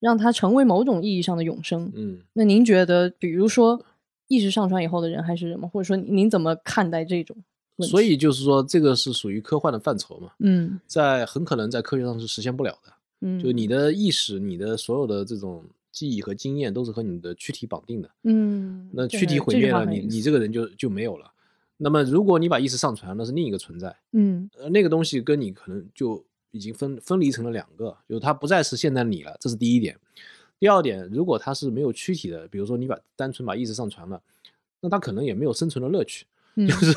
[0.00, 1.90] 让他成为某种意义上的永生。
[1.94, 3.84] 嗯那您觉得，比如说
[4.28, 5.68] 意识上传以后的人还是什么？
[5.68, 7.36] 或者说您怎么看待这种？
[7.80, 12.92] 所以就是说，这个是属于科幻的范畴嘛，嗯在很可能在科学上是实现不了的。
[13.22, 18.10] 嗯，就你的意识、你的所有的这种记忆和经验都是和你的躯体绑定的。
[18.24, 21.30] 嗯，那躯体毁灭了，你你这个人就就没有了。
[21.76, 29.96] 那么如果你把意识上传，那是另一个存在，嗯呃，那个东西跟你可能就已经分分离成了两个，就是它不再是现在你了，这是第一点。
[30.58, 34.20] 第二点，如果它是没有躯体的，比如说你把单纯把意识上传了，
[34.80, 36.26] 那它可能也没有生存的乐趣。
[36.56, 36.94] 嗯就是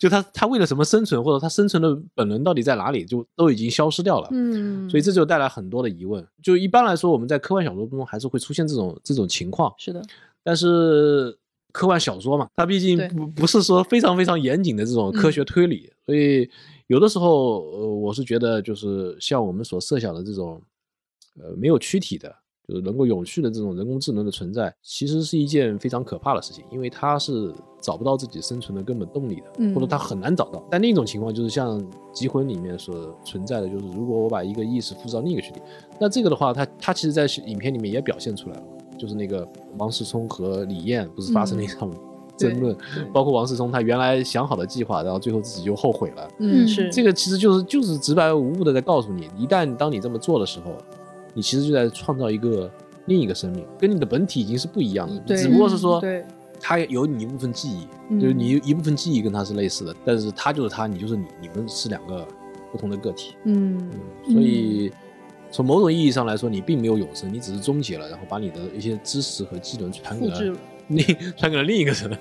[0.00, 4.28] 就他他为了什么生存，或者他生存的本能到底在哪里，就都已经消失掉了。
[4.32, 6.26] 嗯，所以这就带来很多的疑问。
[6.42, 10.02] 就一般来说，我们在科幻小说中还是会出现这种这种情况，是的，
[10.42, 11.36] 但是
[11.72, 16.50] 科幻小说嘛，它毕竟不不是说非常非常严谨的这种科学推理，所以
[16.88, 20.60] 有的时候，呃，我是觉得就是像我们所设想的这种，
[21.38, 22.34] 呃，没有躯体的。
[22.68, 30.62] 就是能够永续的这种人工智能的存在，其实是一件非常可怕的事情，因为它是找不到自己生存的根本动力的，嗯或者它很难找到。
[30.70, 31.80] 但另一种情况就是像
[32.12, 35.60] 《极魂》里面所存在的，就是如果我把一个意识复制到另一个躯体，
[36.00, 38.62] 那这个的话，它它其实在影片里面也表现出来了，
[38.98, 39.46] 就是那个
[39.78, 41.88] 王思聪和李艳不是发生了一场
[42.36, 42.76] 争论，
[43.12, 46.28] 包括王思聪他原来想好的计划，然后最后自己就后悔了。
[46.40, 50.72] 嗯是这个其实就是就是直白无误的在告诉你，一旦当你这么做的时候，
[51.36, 52.68] 你其实就在创造一个
[53.04, 56.24] 另一个生命，跟你的本体已经是不一样的，对只不过是说对，
[56.58, 62.26] 它有你一部分记忆，嗯就是你一部分记忆跟他是类似的，但是他就是他，你就是你，你们是两个
[62.72, 63.34] 不同的个体。
[63.44, 63.90] 嗯
[64.26, 64.90] 嗯，所以
[65.52, 70.56] 从某种意义上来说，你并没有永生，你只是终结了，然后把你的一些知识和技能传给了。
[70.88, 71.04] 另
[71.36, 72.18] 传给了另一个人，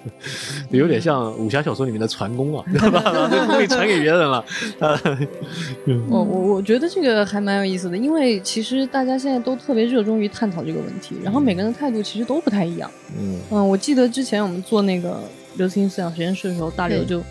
[0.70, 3.02] 有点像武侠小说里面的传功啊，对吧？
[3.04, 4.44] 把这个功力传给别人了，
[4.80, 5.00] 啊，
[6.10, 12.90] 我我我觉得这个还蛮有意思的，因为其实大家现在都特别热衷于探讨这个问题，然后每个人的态度其实都不太一样。
[13.20, 15.22] 嗯嗯，我记得之前我们做那个
[15.58, 17.24] 刘慈欣思想实验室的时候，大刘对就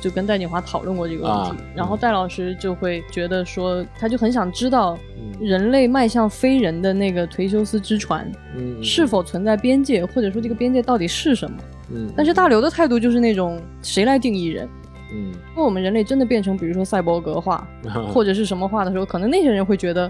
[0.00, 11.56] 就跟戴锦华讨论过这个问题，啊然后嗯戴老师就会觉得说，他就很想知道嗯人类迈向非人的那个忒修斯之船嗯，是否存在边界，或者说这个边界到底是什么。
[11.92, 14.68] 嗯，但是大刘的态度就是那种谁来定义人？
[15.12, 20.08] 嗯，如果我们人类真的变成比如说赛博格化嗯 或者是什么化的时候，可能那些人会觉得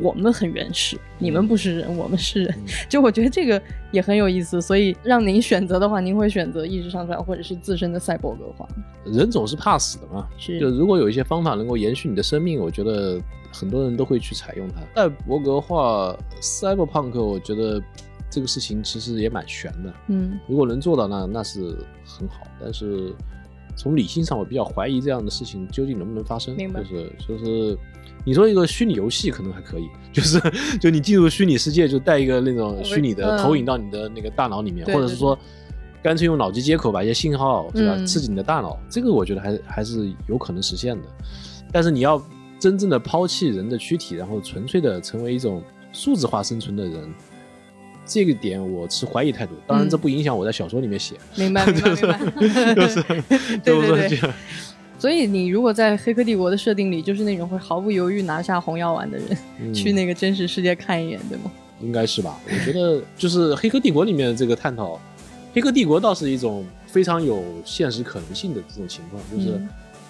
[0.00, 2.54] 我们很原始，你们不是人，我们是人。
[2.58, 3.60] 嗯 就我觉得这个
[3.92, 8.66] 也很有意思，所以让您选择的话，您会选择意识上传或者是自身的赛博格化。
[9.04, 13.20] 人总是怕死的嘛，是就如果有一些方法能够延续你的生命，我觉得
[13.52, 14.80] 很多人都会去采用它。
[14.94, 17.82] 赛博格化 （cyberpunk），我觉得
[18.30, 19.94] 这个事情其实也蛮悬的。
[20.08, 23.14] 嗯如果能做到那那是很好，但是
[23.76, 26.56] 从理性上，我比较怀疑这样的事情究竟能不能发生。
[26.56, 27.78] 明白就是就是，
[28.26, 30.38] 你说一个虚拟游戏可能还可以，就是
[30.78, 35.38] 就你进入虚拟世界，就带一个那种虚拟的嗯投影到你的那个大脑里面，或者是说。
[36.02, 41.02] 干脆用脑机接口把一些信号是吧、嗯刺激你的大脑，这个我觉得还还是有可能实现的。
[41.72, 42.22] 但是你要
[42.60, 45.60] 真正的抛弃人的躯体，然后纯粹的成为一种
[45.92, 47.12] 数字化生存的人，
[48.04, 49.54] 这个点我持怀疑态度。
[49.66, 51.16] 当然，嗯这不影响我在小说里面写。
[51.34, 51.90] 明白明白
[52.38, 52.74] 明白。
[52.76, 53.02] 就是，
[53.64, 54.28] 对就是说对对就
[55.06, 61.52] 所以你如果在《黑客帝国》的设定里，就是那种会毫不犹豫拿下红药丸的人，嗯去那个真实世界看一眼，对吗？
[61.80, 62.40] 应该是吧？
[62.44, 64.94] 我觉得就是《黑客帝国》里面的这个探讨，
[65.52, 69.68] 《黑客帝国》倒是一种非常有现实可能性的这种情况，就是嗯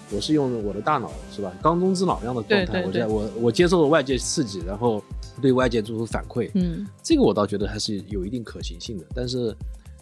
[0.09, 4.99] 我是用我的大脑是吧，缸中之脑一样的状态，对对对我在我我接受了外界刺激，然后
[5.39, 9.05] 对外界做出反馈，嗯这个我倒觉得还是有一定可行性的。
[9.13, 9.55] 但是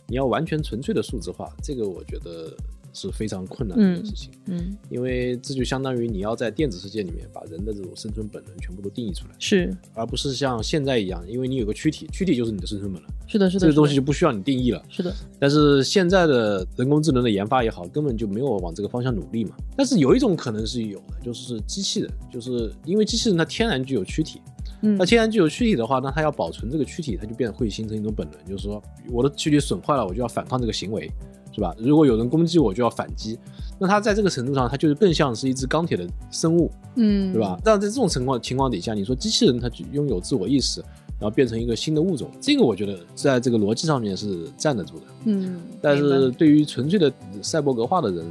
[0.08, 2.56] 你要完全纯粹的数字化，这个我觉得
[2.96, 14.82] 是非常困难的一件嗯事情，嗯，因为这就相当于你要在电子世界里面把人的这种生存本能全部都定义出来，是而不是像现在一样，因为你有个躯体，躯体就是你的生存本能，是的，是的，这个东西就不需要你定义了。
[14.90, 19.56] 是的，但是现在的人工智能的研发也好，根本就没有往这个方向努力嘛。
[19.76, 24.40] 但是有一种可能是有的，就是机器人，就是因为机器人它天然具有躯体，
[24.82, 31.12] 嗯那天然具有躯体的话，那它要保存这个躯体，它就变会形成一种本能，就是说我的躯体损坏了，我就要反抗这个行为，
[31.56, 31.74] 是吧？
[31.80, 33.40] 如果有人攻击我，就要反击。
[33.80, 37.58] 那它在这个程度上，它就是更像是一只钢铁的生物，嗯，对吧？？
[37.64, 40.82] 但在这种情况情况底下，你说机器人它就拥有自我意识，
[41.18, 45.06] 然后变成一个新的物种，这个我觉得在这个逻辑上面是站得住的。
[45.26, 48.26] 嗯，但是对于纯粹的赛博格化的人，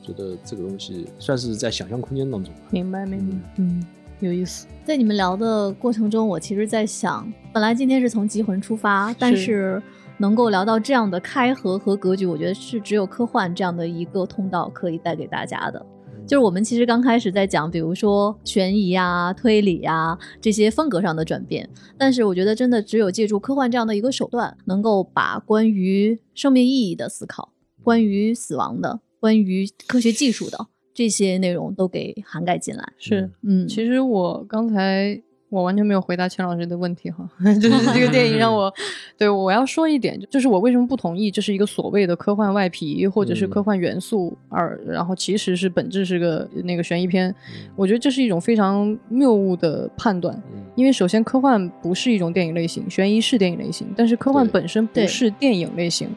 [0.00, 2.60] 觉得这个东西算是在想象空间当中吧。
[2.70, 3.84] 明白明白，嗯，
[4.20, 9.80] 有意思，在你们聊的过程中，我其实在想，本来今天是从极魂出发，但是
[10.18, 15.84] 能够聊到这样的开合和格局，我觉得是只有科幻这样的一个通道可以带给大家的。
[16.26, 27.52] 就是我们其实刚开始在讲，比如说悬疑啊、推理啊这些风格上的转变，但是我觉得真的只有借助科幻这样的一个手段，能够把关于生命意义的思考、
[27.82, 32.92] 关于死亡的、关于科学技术的这些内容都给涵盖进来。
[32.98, 33.30] 是。
[33.42, 37.26] 嗯，其实我刚才我完全没有回答钱老师的问题哈，
[37.60, 38.72] 就是这个电影让我
[39.16, 50.34] 对我要说一点，就是我为什么不同意这是一个所谓的科幻外皮或者是嗯科幻元素，而然后其实是本质是个那个悬疑片，嗯我觉得这是一种非常谬误的判断。
[50.54, 56.08] 嗯因为首先，科幻不是一种电影类型，悬疑是电影类型，但是科幻本身不是电影类型。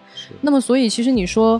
[0.42, 1.60] 那么，所以其实你说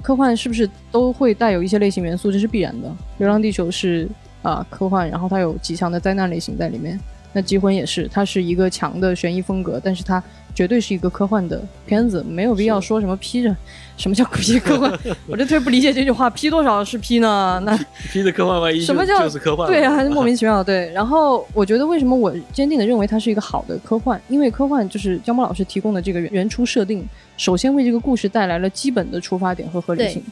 [0.00, 2.30] 科幻是不是都会带有一些类型元素？
[2.30, 2.88] 这是必然的。
[3.18, 4.06] 《流浪地球是》
[4.46, 6.98] 啊、科幻，然后它有极强的灾难类型在里面。
[7.32, 10.22] 那《极魂》也是，它是一个强的悬疑风格，但是它
[10.54, 13.54] 绝对是一个科幻的片子，没有必要说什么批着，
[13.98, 14.90] 什么叫批科幻？
[15.28, 17.60] 我就特别不理解这句话，批多少是批呢？
[17.66, 17.78] 那
[18.10, 19.66] 披的科幻外衣，什么叫就是科幻？
[19.66, 20.64] 对啊，莫名其妙。
[20.64, 27.06] 对，然后我觉得为什么我坚定的认为它是一个好的科幻，因为科幻就是姜波老师提供的这个原原初设定，
[27.36, 30.24] 首先为这个故事带来了基本的出发点和合理性，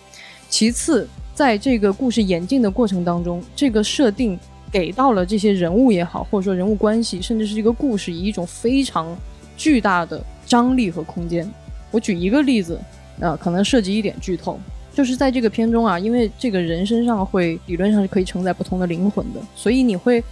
[0.48, 4.38] 其次在这个故事演进的过程当中，这个设定
[4.70, 9.16] 给到了这些人物也好，或者说人物关系，甚至是这个故事以一种非常
[9.56, 11.48] 巨大的张力和空间。
[11.90, 12.80] 我举一个例子，
[13.20, 14.58] 呃，可能涉及一点剧透，
[14.92, 20.22] 就是在这个片中啊，因为这个人身上会理论上是可以承载不同的灵魂的，所以你会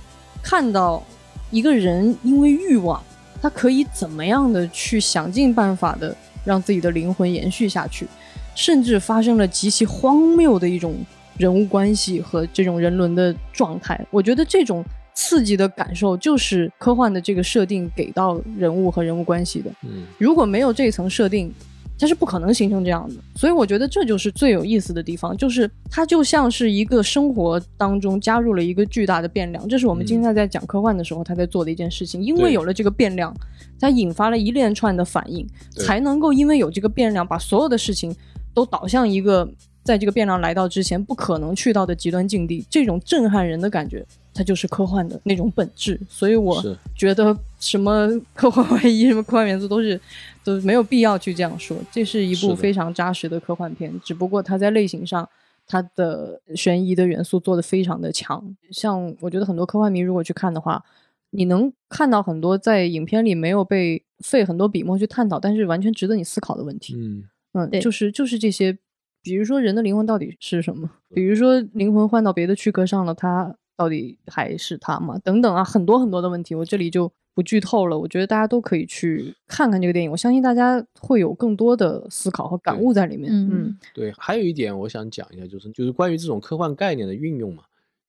[0.41, 1.03] 看到
[1.51, 3.03] 一个人因为欲望，
[3.41, 8.07] 他可以怎么样的去想尽办法的让自己的灵魂延续下去，
[8.55, 10.95] 甚至发生了极其荒谬的一种
[11.39, 13.99] 人物关系和这种人伦的状态。
[14.11, 14.85] 我觉得这种
[15.15, 19.71] 刺激的感受就是科幻的这个设定给到人物和人物关系的。
[19.83, 21.53] 嗯，如果没有这一层设定，
[21.99, 23.15] 它是不可能形成这样的。
[23.37, 32.21] 所以我觉得这就是最有意思的地方，就是它就像是一个生活当中加入了一个巨大的变量，这是我们嗯今天在讲科幻的时候他在做的一件事情。
[32.21, 33.33] 因为有了这个变量，
[33.79, 38.13] 它引发了一连串的反应，才能够因为有这个变量，把所有的事情
[38.55, 39.49] 都导向一个
[39.83, 42.65] 在这个变量来到之前不可能去到的极端境地。
[42.71, 45.99] 这种震撼人的感觉，它就是科幻的那种本质。
[46.09, 46.63] 所以我
[46.97, 50.01] 觉得什么科幻外衣、什么科幻元素都是
[50.45, 51.77] 都没有必要去这样说。
[51.91, 55.29] 这是一部非常扎实的科幻片，只不过它在类型上。
[55.65, 60.85] 它的悬疑的元素做的非常的强，像我觉得很多科幻迷如果去看的话，
[61.31, 66.95] 你能看到很多在影片里没有被费很多笔墨去探讨，但是完全值得你思考的问题。
[66.97, 68.77] 嗯，嗯，对就是就是这些，
[69.23, 70.91] 比如说人的灵魂到底是什么？
[71.15, 75.19] 比如说灵魂换到别的躯壳上了，它到底还是它吗？
[75.19, 77.99] 等等啊，很多很多的问题，我这里就不剧透了。
[77.99, 83.33] 我觉得大家都可以去看看这个电影，我相信大家会有更多的思考和感悟在里面。
[83.33, 84.13] 嗯嗯对。
[84.17, 87.65] 还有一点我想讲一下，就是就是关于这种科幻概念的运用嘛。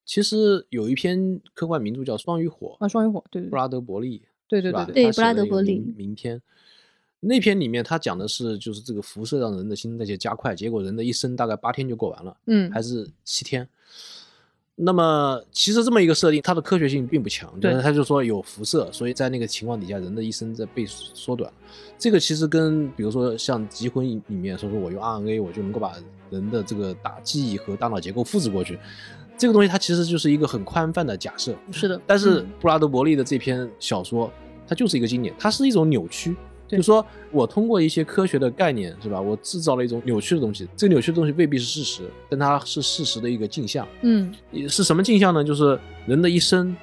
[0.05, 6.41] 其实有一篇科幻名著叫《双鱼火》，啊，双鱼火，对对布拉德伯利，对对对对布拉德伯利名篇。
[7.25, 13.67] 那篇里面他讲的是，就是这个辐射让人的新陈代谢加快，结果人的一生大概八天就过完了，嗯，还是七天。
[14.75, 21.51] 那么其实这么一个设定，它的科学性并不强，对但是他就说有辐射，所以在那个情况底下，人的一生在被缩短。
[21.97, 25.93] 这个其实跟比如说像《极魂》里面说说我用 RNA 我就能够把
[26.31, 28.79] 人的这个大记忆和大脑结构复制过去，
[29.37, 31.55] 这个东西它其实就是一个很宽泛的假设。
[31.71, 34.29] 是的，但是嗯布拉德伯利的这篇小说，
[34.67, 36.35] 它就是一个经典，它是一种扭曲。
[36.75, 39.19] 对就说我通过一些科学的概念，是吧？
[39.19, 43.87] 我制造了一种扭曲的东西，这个扭曲的东西未必是事实，但它是事实的一个镜像。
[44.01, 44.33] 嗯
[44.67, 45.43] 是什么镜像呢？
[45.43, 46.75] 就是人的一生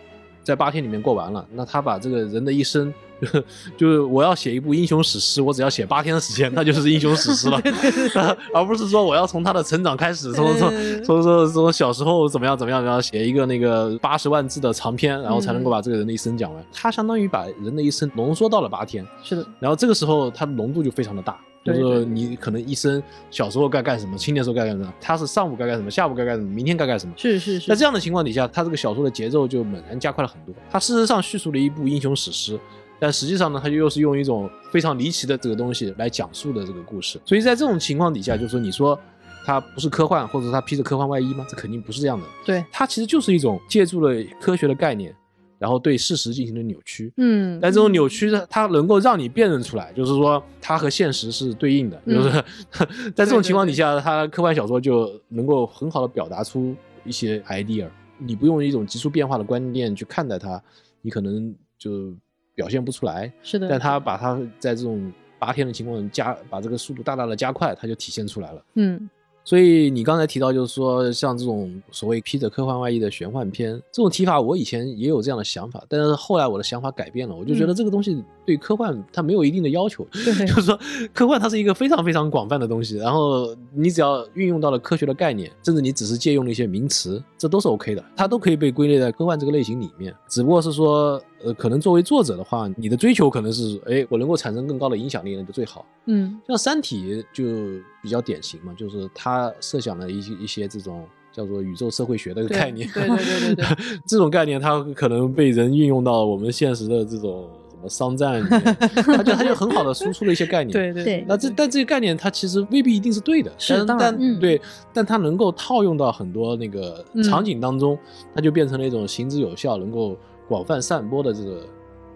[0.42, 3.44] 在八天里面过完了，那他把这个人的一生就 是
[3.76, 7.60] 就是我要写一部英雄史诗，我只要写八天的时间，那就是英雄史诗了
[8.54, 10.70] 而不是说我要从他的成长开始，从从
[11.04, 16.64] 从从从小时候怎么样怎么样，然后写一个那个八十万字的长篇，然后才能够把这个人的一生讲完。
[16.72, 21.38] 他相当于把人的一生浓缩到了八天，是的，然后这个时候它的浓度就非常的大。
[21.62, 27.12] 就是你可能一生小时候该干什么，青年时候该干什么，他是上午该干什么，下午该干什么，明天该干什么。
[27.18, 27.68] 是是是。
[27.68, 30.54] 在这样的情况底下，他这个小说的节奏就猛然加快了很多。
[30.70, 32.58] 他事实上叙述了一部英雄史诗，
[33.00, 37.18] 但实际上呢，他又是用一种非常离奇的这个东西来讲述的这个故事。
[37.24, 38.98] 所以在这种情况底下，就是说你说
[39.44, 41.46] 它不是科幻，或者说它披着科幻外衣吗？
[41.48, 42.26] 这肯定不是这样的。
[42.44, 45.16] 对，它其实就是一种借助了科学的概念，
[45.58, 47.10] 然后对事实进行了扭曲。
[47.16, 52.44] 嗯，但这种扭曲呢，它能够让你辨认出来，就是说它和现实是对应的，嗯就是
[53.16, 57.88] 在这种情况底下，它科幻小说就能够很好的表达出一些 idea。
[58.18, 60.62] 你不用一种急速变化的观念去看待它，
[61.00, 62.12] 你可能就
[62.54, 63.32] 表现不出来。
[63.42, 68.62] 是的，但他把他在这种八天的情况加，把这个速度大大的加快，他就体现出来了。
[68.74, 69.08] 嗯
[69.42, 80.78] 所以你刚才提到，就是说像这种所谓披着科幻外衣的玄幻片，这种提法，我以前也有这样的想法，但是后来我的想法改变了，我就觉得嗯这个东西对科幻它没有一定的要求，对 就是说
[81.14, 91.20] 科幻它是一个非常非常广泛的东西，然后你只要运用到了科学的概念，甚至你只是借用了一些名词，这都是 OK 的，它都可以被归类在科幻这个类型里面，只不过是说。
[91.44, 95.84] 呃，可能作为作者的话，你的追求可能是，哎，我能够产生更高的影响力，那就最好。
[96.06, 102.88] 嗯像《三体》就比较典型嘛，就是他设想了一些一些这种叫做宇宙社会学的概念。
[102.92, 103.66] 对对对对对
[104.06, 108.60] 这种概念它可能被人运用到我们现实的这种什么商战里面，
[109.04, 110.72] 他就他就很好的输出了一些概念。
[110.74, 114.60] 对对对那这但这些概念它其实未必一定是对的，但是当然但嗯对，
[114.92, 117.96] 但它能够套用到很多那个嗯场景当中，
[118.34, 120.16] 它就变成了一种行之有效、能够
[120.50, 121.64] 广泛散播的这个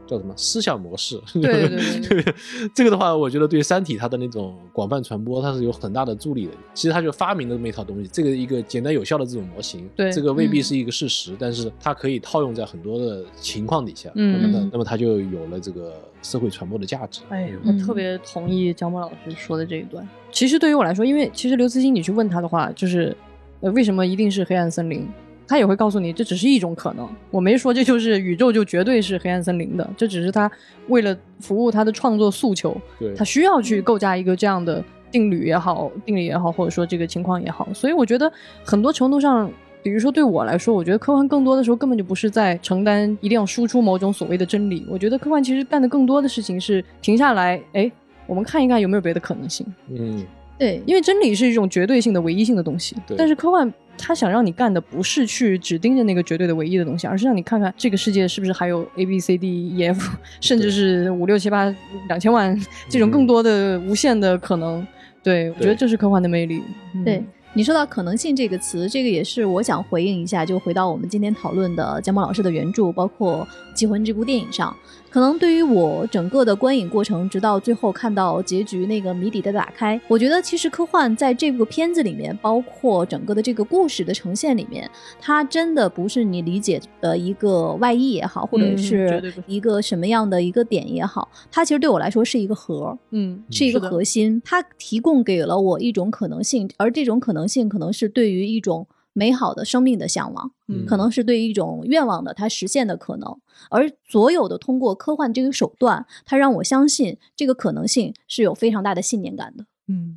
[0.07, 1.19] 叫什么思想模式。
[1.35, 2.35] 对对对对，
[2.75, 6.53] 这个的话，我觉得对《三体》它的那种广泛传播，它是有很大的助力的。
[6.75, 17.21] 其实它就发明了这么一套东西，这个一个简单有效的这种模型，对这个未必嗯是一个事实，但是它可以套用在很多的情况底下，嗯那么它嗯那么它就有了这个社会传播的价值。
[17.29, 20.07] 哎，我嗯特别同意江波老师说的这一段。
[20.33, 23.17] 其实对于我来说，因为其实刘慈欣你去问他的话，就是
[23.61, 25.09] 呃为什么一定是黑暗森林？
[25.47, 27.09] 他也会告诉你，这只是一种可能。
[27.31, 30.51] 我没说这就是宇宙就绝对是黑暗森林的，这只是他
[30.89, 37.69] 为了服务他的创作诉求，对他需要去构架一个这样的定律也好，定理也好，或者说这个情况也好。
[37.73, 38.31] 所以我觉得
[38.65, 39.51] 很多程度上，
[39.83, 44.87] 比如说对我来说，我觉得科幻更多的时候根本就不是在承担一定要输出某种所谓的真理。
[44.89, 47.91] 我觉得科幻其实干的更多的事情是停下来，哎，
[48.27, 49.67] 我们看一看有没有别的可能性。
[49.91, 50.25] 嗯，
[50.59, 61.75] 对，因为真理是一种绝对性的、唯一性的东西，对但是科幻它想让你干的不是去只盯着那个绝对的唯一的东西，而是让你看看这个世界是不是还有 A B C D E F， 甚至是五六七八
[62.09, 64.87] 两千万这种更多的无限的可能。
[65.23, 66.63] 对，我觉得这是科幻的魅力。
[66.95, 67.25] 嗯对
[67.57, 73.47] 你说到可能性这个词，这个也是我想回应一下，就回到我们今天讨论的姜波老师的原著，包括
[73.79, 74.77] 《棋魂》这部电影上。
[75.15, 84.91] 可能对于我整个的观影过程，直到最后看到结局那个谜底的打开，我觉得其实科幻在这部片子里面，包括整个的这个故事的呈现里面，
[85.21, 92.99] 它真的不是你理解的一个外衣也好，或者是一个什么样的一个点也好，它其实对我来说是一个核。
[93.13, 98.85] 嗯，是一个核心，它提供给了我一种可能性，而这种可能性可能是对于一种
[99.15, 103.41] 美好的生命的向往，嗯可能是对于一种愿望的它实现的可能。
[103.71, 109.65] 而所有的通过科幻这个手段，它让我相信这个可能性是有非常大的信念感的。
[109.89, 110.15] 嗯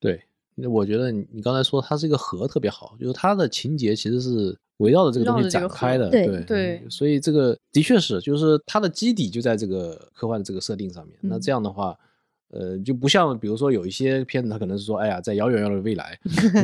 [0.00, 0.22] 对，
[0.54, 11.16] 那我觉得你你刚才说它是一个核特别好，就是它的情节其实是围绕着这个东西展开的，对对对所以这个的确是，就是它的基底就在这个科幻的这个设定上面。
[11.20, 11.98] 那嗯这样的话。
[12.52, 16.18] 呃，就不像比如说有一些片子，它可能是说，哎呀，在遥远遥远的未来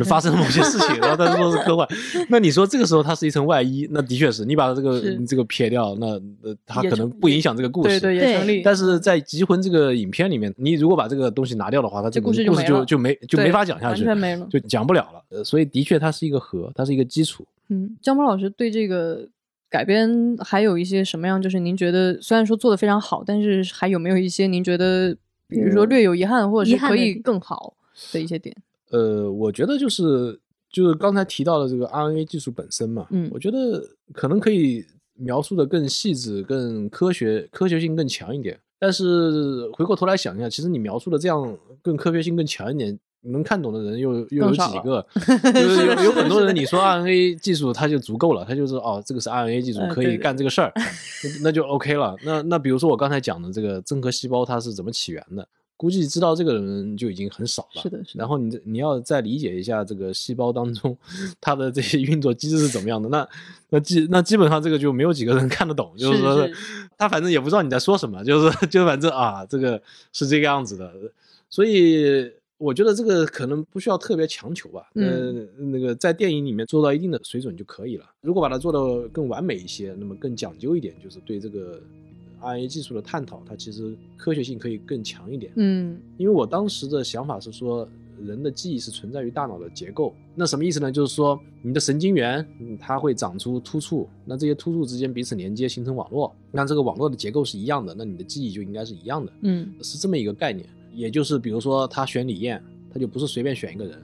[0.05, 1.87] 发生了某些事情，然后它说是科幻。
[2.29, 6.07] 那你说这个时候它是一层外衣，那的确是你把这个你这个撇掉，那
[6.43, 8.01] 呃它可能不影响这个故事。
[8.01, 8.63] 对对也对成立。
[8.63, 15.23] 但是在《集魂》这个影片里面，你如果把这个东西拿掉的话，它这故个故事事就没就就没就没法讲下去，完全没了就讲不了了。
[15.31, 17.47] 呃，所以的确它是一个核，它是一个基础。
[17.69, 19.29] 嗯，姜波老师对这个
[19.69, 21.41] 改编还有一些什么样？
[21.41, 25.17] 就是您觉得虽然说做的非常好，但是还有没有一些您觉得，
[25.49, 27.75] 比如说略有遗憾，或者是可以更好
[28.13, 28.57] 的一些点？
[28.91, 30.39] 呃，我觉得就是
[30.71, 33.83] 就是刚才提到的这个 RNA 技术本身嘛，嗯我觉得
[34.13, 34.85] 可能可以
[35.15, 38.59] 描述的更细致、更科学、科学性更强一点。
[38.79, 45.05] 但是回过头来想一下，其实你描述的这样更科学性更强一点，能看懂的人又又有几个？
[45.55, 52.17] 就是有有很多人， 你说 RNA 技术它就足够了，他就是哦，这个是 RNA 技术可以干这个事儿， 那那就 OK 了。
[52.25, 55.47] 那那比如说我刚才讲的这个真核细胞它是怎么起源的？
[55.79, 57.83] 估计知道这个人就已经很少了。
[57.83, 60.97] 是的是的然后你你要再理解一下这个细胞当中
[61.39, 63.29] 它的这些运作机制是怎么样的，那
[63.69, 66.51] 那基那基本上这个就没有几个人看得懂，就是说是
[66.97, 69.79] 他反正也不知道你在说什么，就是就反正啊，这个
[70.15, 70.91] 是这个样子的，
[71.51, 72.33] 所以。
[72.59, 78.05] 我觉得这个可能不需要特别强求吧，嗯呃，那个在电影里面做到一定的水准就可以了。
[78.23, 81.81] 如果把它做得更完美一些，那么更讲究一点，就是对这个
[82.41, 85.53] RNA 技术的探讨，它其实科学性可以更强一点。
[85.57, 87.89] 嗯因为我当时的想法是说，
[88.25, 90.15] 人的记忆是存在于大脑的结构。
[90.35, 90.91] 那什么意思呢？
[90.91, 96.35] 就是说，你的神经元，嗯，它会长出突触，那这些突触之间彼此连接，形成网络。
[96.51, 100.67] 那这个网络的结构是一样的，那你的记忆就应该是一样的，嗯是这么一个概念。
[100.97, 102.61] 也就是比如说，他选李艳，
[102.93, 103.97] 他就不是随便选一个人。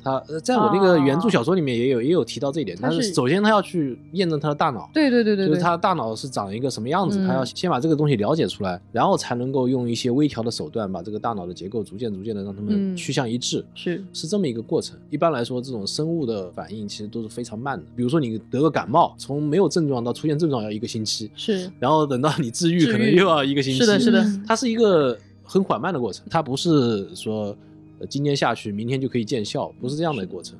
[0.00, 2.76] 他呃，在我那个原著小说里面也有、也有提到这一点。
[2.76, 13.62] 他他是是首先他要去验证他的大脑，对对对对对，就是他的大脑是长一个什么样子，嗯他要先把这个东西了解出来，然后才能够用一些微调的手段，把这个大脑的结构逐渐逐渐的让他们嗯趋向一致。
[13.74, 14.96] 是是这么一个过程。
[15.10, 17.84] 一般来说，这种生物的反应其实都是非常慢的。
[17.96, 23.80] 比如说你得个感冒，从没有症状到出现症状要一个星期，是然后等到你治愈可能又要一个星期。
[23.80, 27.56] 是的是的嗯它是一个很缓慢的过程，它不是说
[27.98, 30.58] 呃今天下去明天就可以见效，不是这样的过程。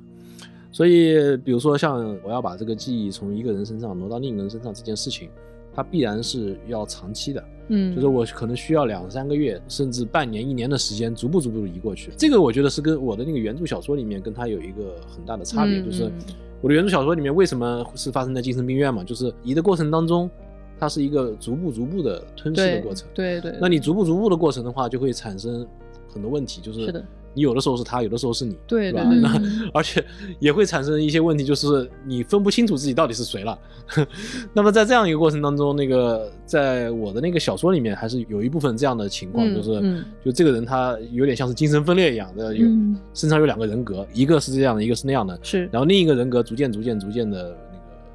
[0.72, 5.28] 所以，比如说像我要把这个记忆从一个人身上挪到另一个人身上这件事情，
[5.74, 7.44] 它必然是要长期的。
[7.70, 12.10] 嗯就是我可能需要两三个月，甚至半年、一年的时间，逐步逐步的移过去。
[12.16, 16.12] 这个我觉得是跟我的那个原著小说里面跟它有一个很大的差别，嗯就是嗯
[16.60, 20.30] 我的原著小说里面为什么是发生在精神病院嘛，就是移的过程当中，
[20.78, 23.08] 它是一个逐步逐步的吞噬的过程。
[23.14, 25.66] 对对，那你逐步逐步的过程的话，就会产生
[26.12, 27.04] 很多问题，就是
[27.34, 29.04] 你有的时候是他，有的时候是你，对吧？
[29.04, 30.04] 对对那嗯而且
[30.40, 33.56] 也会产生一些问题，就是你分不清楚自己到底是谁了。
[34.52, 47.67] 那么在这样一个过程当中，那个在我的那个小说里面，还是有一部分这样的情况，嗯就是、嗯就这个人他有点像是精神分裂一样的，有、嗯身上有两个人格，一个是这样的，一个是那样的，是然后另一个人格逐渐逐渐逐渐的那个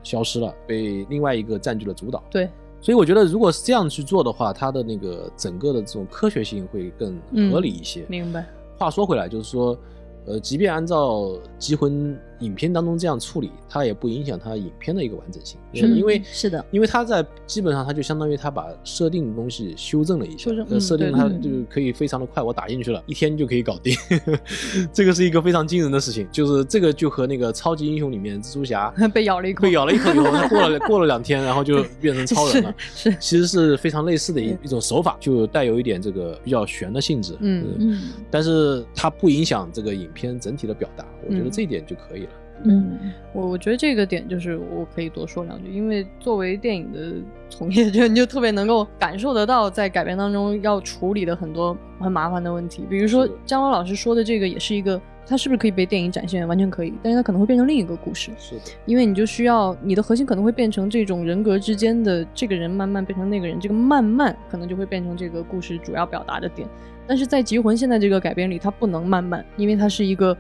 [0.04, 2.22] 消失了，被另外一个占据了主导。
[2.30, 2.50] 对
[2.82, 7.18] 所以我觉得，如果是这样去做的话，它的那个整个的这种科学性会更
[7.50, 8.06] 合理一些。
[8.10, 8.46] 明白
[8.78, 9.78] 话说回来，就是说，
[10.26, 11.20] 呃，即便按照
[11.58, 12.14] 《机魂》
[12.44, 15.58] 影片当中这样处理，它也不影响它影片的一个完整性。
[15.74, 23.96] 是的因为嗯是的，因为它在基本上它就相当于它把设定的东西修正了一下，设定它就可以非常的快，我打进去了，一天就可以搞定，
[24.94, 26.28] 这个是一个非常惊人的事情。
[26.32, 32.74] 就是这个就和那个超级英雄里面蜘蛛侠 被咬了一口被咬了一口以后，他过了过了两天，然后就变成超人了。
[32.96, 37.36] 是是其实是非常类似的一一种手法，就带有一点这个比较悬的性质。
[37.40, 42.30] 嗯嗯但是它不影响这个影片整体的表达，我觉得嗯这一点就可以了。
[42.66, 47.16] 嗯我我觉得这个点就是我可以多说两句，因为作为电影的
[47.50, 52.86] 从业者，你就特别能够感受得到，在改编当中要处理的很多很麻烦的问题。
[52.90, 56.48] 比如说姜文老师说的这个，也是一个，它是不是可以被电影展现？
[56.48, 66.68] 完全可以，但是它可能会变成另一个故事，是的，因为你就需要你的核心可能会变成这种人格之间的这个人慢慢变成那个人，这个慢慢可能就会变成这个故事主要表达的点。
[67.06, 70.38] 但是在《极魂》现在这个改编里，它不能慢慢，因为它是一个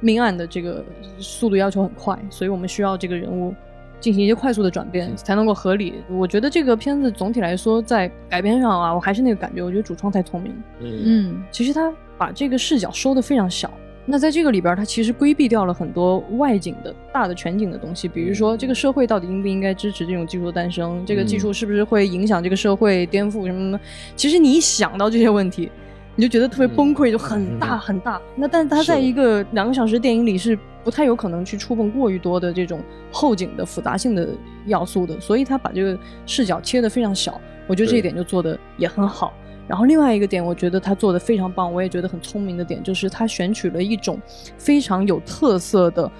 [0.00, 0.84] 命案的这个
[1.18, 3.54] 速度要求很快，所以我们需要这个人物
[4.00, 5.94] 进行一些快速的转变嗯才能够合理。
[6.10, 10.58] 我觉得这个片子总体来说在改编上啊，我还是那个感觉，我觉得主创太聪明了。
[10.80, 13.70] 嗯嗯其实他把这个视角收的非常小。
[14.06, 23.80] 那在这个里边儿，他其实规避掉了很多外景的大的全景的东西，比如说这个社会到底应不应该支持这种技术的诞生，这个技术是不是会影响这个社会颠覆什么的。
[24.14, 25.72] 其实你一想到这些问题，
[26.16, 27.78] 你就觉得特别崩溃，就很大嗯。
[27.78, 28.20] 很大。
[28.36, 34.28] 那但是他在一个两个小时电影里是不太有可能去触碰过于多的这种后景的复杂性的
[34.66, 39.32] 要素的，所以他把这个视角切得非常小，我觉得这一点就做的也很好。
[39.66, 44.20] 然后另外一个点，我觉得他做的非常棒，我也觉得很聪明的点，就是他选取了一种
[44.58, 46.10] 非常有特色的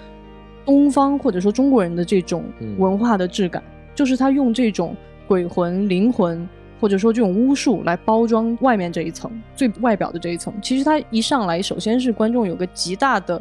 [0.65, 2.75] 东方或者说中国人的这种嗯。
[2.79, 3.63] 文化的质感，
[3.95, 4.97] 就是他用这种
[5.29, 6.49] 鬼魂、灵魂
[6.85, 10.53] 或者说这种巫术来包装外面这一层最外表的这一层。
[10.61, 13.41] 其实它一上来，首先是观众有个极大的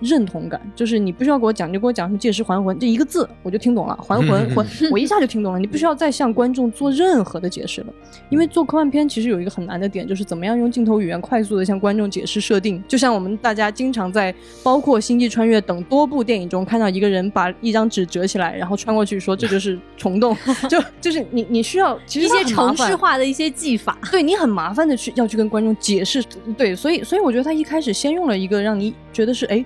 [0.00, 5.58] 认同感，就是你不需要给我讲，你就给我讲什么借尸还魂这一个字，我就听懂了，还魂魂，我一下就听懂了。
[5.58, 7.86] 你不需要再向观众做任何的解释了，
[8.28, 12.82] 因为做科幻片其实有一个很难的点，就是怎么样用镜头语言快速的向观众解释设定。
[12.86, 20.36] 就像我们大家经常在包括《星际穿越》等多部电影中看到一个人把一张纸折起来，然后穿过去说这就是虫洞，
[20.68, 23.98] 就就是你你需要其实一些它很麻烦程式化的一些技法。
[24.10, 26.22] 对你很麻烦的去要去跟观众解释，
[26.56, 29.64] 对，所以所以我觉得他一开始先用了一个让你觉得是哎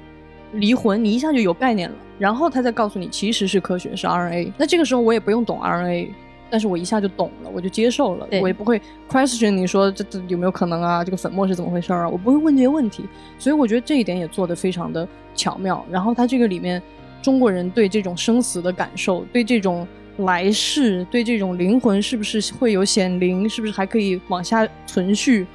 [0.52, 6.08] 离魂，你一下就有概念了，然后他再告诉你其实是科学是 RNA，那这个时候我也不用懂 RNA。
[6.50, 11.04] 但是我一下就懂了，我就接受了，我也不会 question 你说这这有没有可能啊？
[11.04, 12.08] 这个粉末是怎么回事啊？
[12.08, 13.04] 我不会问这些问题，
[13.38, 15.84] 所以我觉得这一点也做得非常的巧妙。
[15.90, 16.82] 然后他这个里面
[17.20, 19.86] 中国人对这种生死的感受，对这种
[20.20, 25.46] 来世，对这种灵魂是不是会有显灵，是不是还可以往下存续，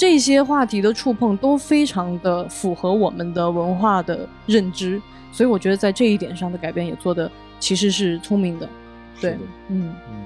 [0.00, 4.98] 这些话题的触碰都非常的符合我们的文化的认知。
[5.30, 8.66] 所以我觉得在这一点上的改变也做的其实是聪明的。
[9.20, 9.32] 对，
[9.68, 10.24] 嗯，嗯，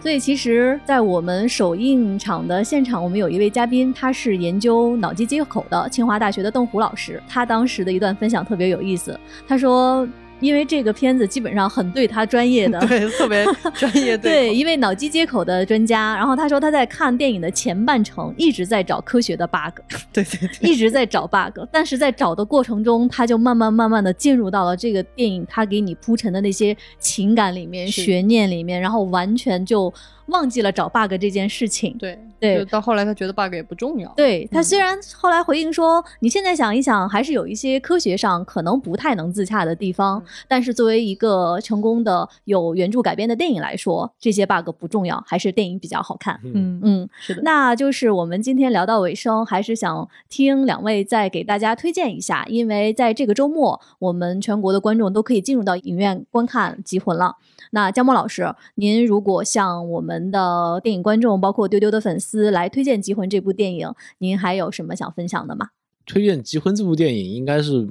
[0.00, 7.20] 所以其实，在我们首映场的现场，我们有一位嘉宾，他是研究脑机接口的清华大学的邓虎老师。
[7.28, 9.18] 他当时的一段分享特别有意思，
[9.48, 10.06] 他说。
[10.44, 16.14] 因为这个片子基本上很对他专业的， 对，特别专业 对，对一位脑机接口的专家。
[16.14, 19.80] 然后他说他在看电影的前半程一直在找科学的 bug，
[20.12, 29.92] 对对对，一直在找 bug，但是在找的过程中，他就慢慢慢慢的进入到了这个电影他给你铺陈的那些情感里面、悬念里面，然后完全就
[30.26, 31.96] 忘记了找 bug 这件事情。
[31.98, 34.12] 对对到后来他觉得 bug 也不重要。
[34.16, 46.38] 对他嗯虽然后来回应说，你现在想一想，还是有一些科学上可能不太能自洽的地方，嗯但是作为一个成功的有原著改编的电影来说，这些 bug 不重要，还是电影比较好看。
[46.44, 47.42] 嗯，嗯，是的。
[47.42, 57.36] 那就是我们今天聊到尾声，还是想听两位再给大家推荐一下，因为在这个周末，我们全国的观众都可以进入到影院观看《集魂》了。
[57.70, 65.70] 那江波老师，您如果像我们的电影观众，包括丢丢的粉丝来推荐《极魂》这部电影，您还有什么想分享的吗？
[66.06, 67.88] 推荐《极魂》这部电影，应该是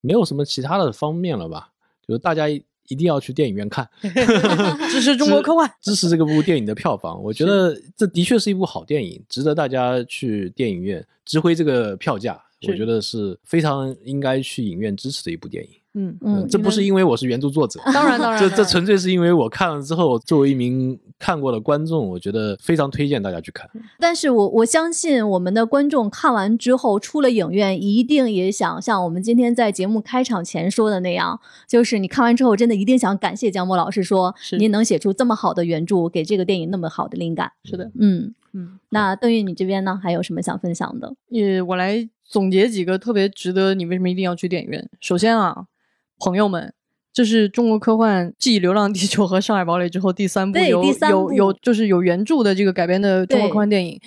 [0.00, 1.70] 没有什么其他的方面了吧？
[2.06, 3.88] 就是大家一定要去电影院看
[4.90, 7.20] 支持中国科幻，支持这个部电影的票房。
[7.22, 12.40] 我觉得这的确是一部好电影，值得大家去电影院值回这个票价。
[12.66, 15.70] 我觉得是非常应该去影院支持的一部电影。
[15.98, 23.66] 嗯嗯这不是因为我是原著作者，当然 当然，这这纯粹是因为我看了之后，作为一名看过的观众，我觉得非常推荐大家去看。
[23.98, 37.50] 但是我我相信我们的观众看完之后出了影院，一定也想像我们今天在节目开场前说的那样，就是你看完之后真的一定想感谢姜波老师说，是您能写出这么好的原著，给这个电影那么好的灵感。
[37.64, 41.14] 是的，嗯，嗯，那邓玉你这边呢，还有什么想分享的？
[41.30, 44.88] 也我来总结几个特别值得你为什么一定要去电影院。
[45.00, 45.66] 首先啊，
[46.18, 46.72] 朋友们。
[47.12, 53.98] 这是中国科幻继《流浪地球》和《上海堡垒》之后第三部对有有有就是有原著的这个改编的中国科幻电影，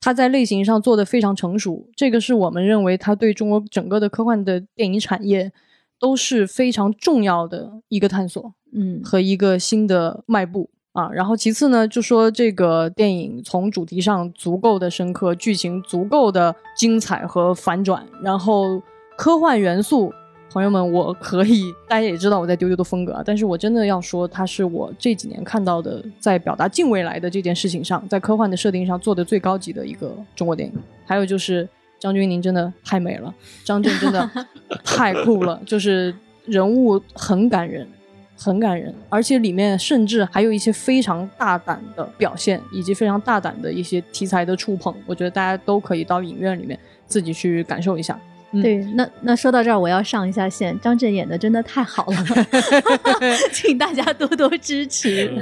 [0.00, 5.50] 它在类型上做的非常成熟，这个是我们认为它对中国整个的科幻的电影产业
[5.98, 8.54] 都是非常重要的一个探索。
[8.72, 11.10] 嗯和一个新的迈步啊。
[11.10, 18.80] 然后其次呢，就说这个电影从主题上足够的深刻，剧情足够的精彩和反转，然后
[19.16, 20.12] 科幻元素。
[20.52, 30.74] 朋友们，我可以，大家也知道我在丢丢的风格啊，但是我真的要说，它是我这几年看到的，在表达近未来的这件事情上，在科幻的设定上做的最高级的一个中国电影。
[31.06, 31.66] 还有就是
[31.98, 33.34] 张钧甯真的太美了，
[33.64, 34.30] 张震真的
[34.84, 37.88] 太酷了，就是人物很感人，
[38.36, 48.20] 很感人，而且里面甚至还有一些非常大胆的表现，以及非常大胆的一些题材的触碰，我觉得大家都可以到影院里面自己去感受一下。
[48.52, 50.78] 嗯对，那那说到这儿，我要上一下线。
[50.80, 52.16] 张震演的真的太好了，
[53.52, 55.32] 请大家多多支持。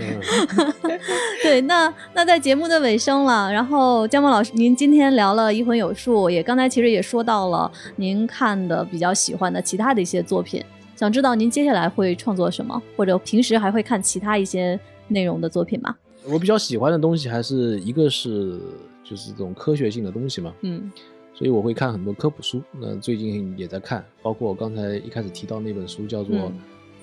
[1.43, 15.95] 对，那那在节目的尾声了，然后江梦老师，您今天聊了《一魂有术》，也刚才其实也说到了您看的比较喜欢的其他的一些作品，想知道您接下来会创作什么，或者平时还会看其他一些内容的作品吗？
[16.29, 18.61] 我比较喜欢的东西还是一个是
[19.03, 20.93] 就是这种科学性的东西嘛，嗯
[21.41, 22.63] 所以我会看很多科普书。
[22.79, 26.53] 那最近也在看，包括我刚才一开始提到那本书叫做嗯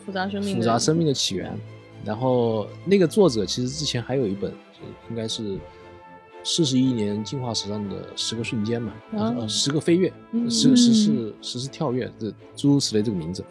[0.06, 1.52] 复杂生命的复杂生命的起源》，
[2.06, 4.54] 然后那个作者其实之前还有一本，
[5.10, 5.58] 应该是
[6.44, 13.44] 四十亿年进化史上的十个瞬间嘛，啊呃，十个飞跃，嗯十十次十次跳跃，这诸如此类这个名字。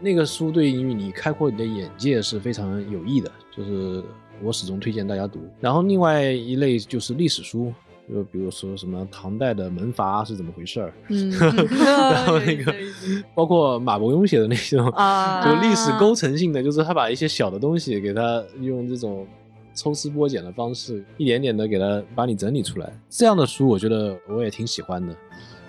[0.00, 4.02] 那个书对于你开阔你的眼界是非常有益的，就是
[4.42, 5.40] 我始终推荐大家读。
[5.60, 7.72] 然后另外一类就是历史书，
[8.12, 12.74] 就比如说什么唐代的门阀是怎么回事儿， 嗯，然后那个
[13.34, 19.26] 包括马伯庸写的那种啊 就历史构成性的，就是他把一些小的东西给他用这种
[19.74, 22.92] 抽丝剥茧的方式，一点点的给他把你整理出来。
[23.10, 25.14] 这样的书，我觉得我也挺喜欢的。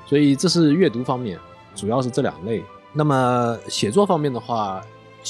[0.06, 1.38] 所以这是阅读方面，
[1.76, 2.64] 主要是这两类。
[2.92, 4.82] 那么写作方面的话，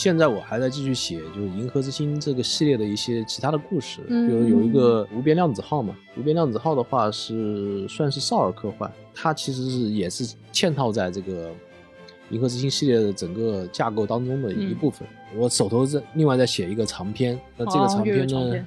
[0.02, 5.94] 现在我还在继续写，就是《银河之星》这个系列的一些其他的故事，比如有一个无边量子号嘛。
[6.16, 11.52] 无边量子号的话是算是少儿科幻，它其实是也是嵌套在这个。
[12.30, 18.66] 银河之星系列的整个架构当中的一嗯部分，我手头在另外在写一个长篇，那这个哦长篇呢，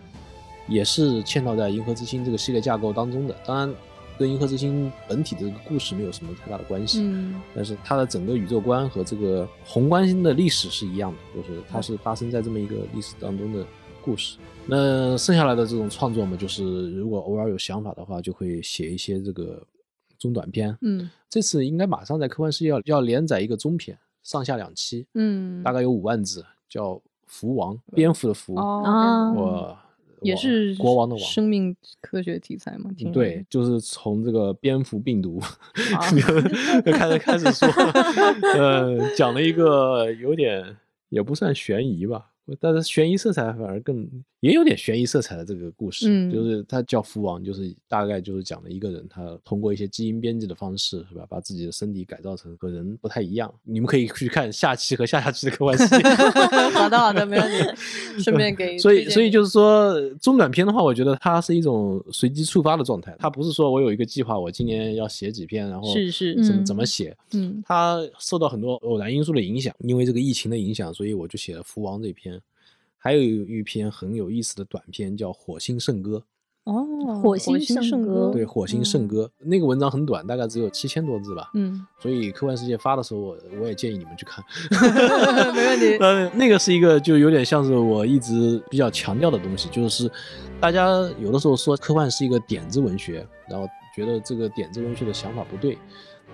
[0.68, 3.34] 也是嵌套在银河之星这个系列架构当中的。
[3.46, 3.74] 当然，
[4.18, 13.66] 跟银河之星本体的这个故事没有什么太大的关系，嗯但是它的整个宇宙观和这个宏观性的历史是一样的，就是它是发生在这么一个历史当中的
[14.04, 14.38] 故事。
[14.66, 19.60] 那剩下来的这种创作嘛，就是如果偶尔有想法的话，就会写一些这个
[20.18, 20.76] 中短篇。
[20.82, 26.90] 嗯这次应该马上在科幻世界要要连载一个中篇，上下两期，嗯，大概有五万字，叫
[27.26, 29.78] 《蝠王》，蝙蝠的蝠，哦我
[30.22, 31.24] 也是国王的王。
[31.24, 36.10] 生命科学题材嘛，挺对，就是从这个蝙蝠病毒啊
[36.84, 37.68] 就开始开始说，
[38.56, 40.76] 呃，讲了一个有点
[41.08, 44.08] 也不算悬疑吧，但是悬疑色彩反而更
[44.40, 53.52] 也有点悬疑色彩的这个故事，嗯就是他叫福王，就是大概就是讲了一个人，他通过一些基因编辑的方式，是吧，把自己的身体改造成和人不太一样。
[53.62, 56.02] 你们可以去看下期和下下期的科幻世界。
[56.72, 58.20] 好的好的，没问题。
[58.20, 67.16] 顺便给所以，所以就是说，中短篇的话，我觉得它是一种随机触发的状态，它不是说我有一个计划，我今年要写几篇，然后是是怎么嗯怎么写。
[67.34, 72.32] 嗯它受到很多偶然因素的影响，因为这个疫情的影响，所以我就写了《福王》这篇。
[73.02, 76.22] 还有一篇很有意思的短篇叫《火星圣歌
[76.64, 81.50] 哦，火星圣圣歌》，对，《火星圣歌》那个文章很短，大概只有七千多字吧。
[81.54, 84.44] 嗯，所以科幻世界发的时候，我我也建议你们去看。
[85.52, 85.96] 没问题。
[85.96, 90.08] 呃，那个是一个就有点像是我一直比较强调的东西，就是
[90.60, 90.88] 大家
[91.18, 95.76] 有的时候说科幻是一个点子文学，然后觉得这个点子文学的想法不对，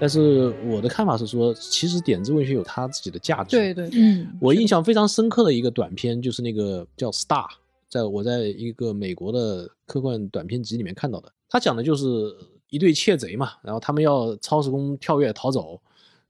[0.01, 3.57] 但是我的看法是说，其实点子文学有它自己的价值。
[3.57, 7.45] 对对，嗯我印象非常深刻的一个短片就是那个叫《Star》，
[7.89, 11.33] 在我在一个美国的科幻短片集里面看到的。
[11.49, 12.37] 他讲的就是
[12.71, 15.81] 一对窃贼嘛，然后他们要超时空跳跃逃走，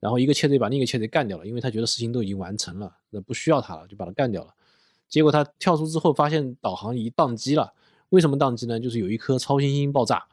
[0.01, 4.55] 然后一个窃贼把另一个窃贼干掉了，因为他觉得事情都已经完成了，那不需要他了，就把他干掉了。
[5.09, 7.73] 结果他跳出之后发现导航仪宕机了，
[8.11, 8.79] 为什么宕机呢？
[8.79, 10.25] 就是有一颗超新星爆炸，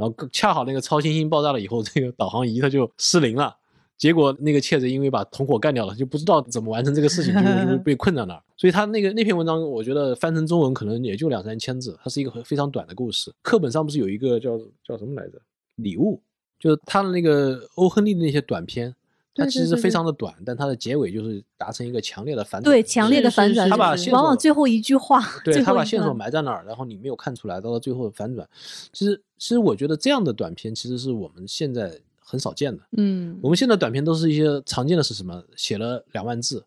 [0.00, 3.54] 然后恰好那个超新星爆炸了以后，这个导航仪它就失灵了。
[3.98, 8.42] 结果那个窃贼因为把同伙干掉了，就不知道怎么完成这个事情，就就被困在那儿。
[8.56, 13.30] 所以他那个那篇文章，我觉得翻成中文可能也就两三千字，它是一个非常短的故事。
[13.42, 15.38] 课本上不是有一个叫叫什么来着？
[15.76, 16.18] 礼物，
[16.58, 18.94] 就是他的那个欧亨利的那些短篇，
[19.40, 22.72] 它其实非常的短，但它的结尾就是达成一个强烈的反转。
[22.72, 28.48] 对，强烈的反转，是他把往往最后一句话， 对他把线索埋在那儿，然后你没有看出来，到了最后反转。
[28.92, 32.82] 其实，其实我觉得这样的短片其实是我们现在很少见的。
[32.96, 35.42] 嗯我们现在短片都是一些常见的是什么？
[35.56, 36.64] 写了两万字，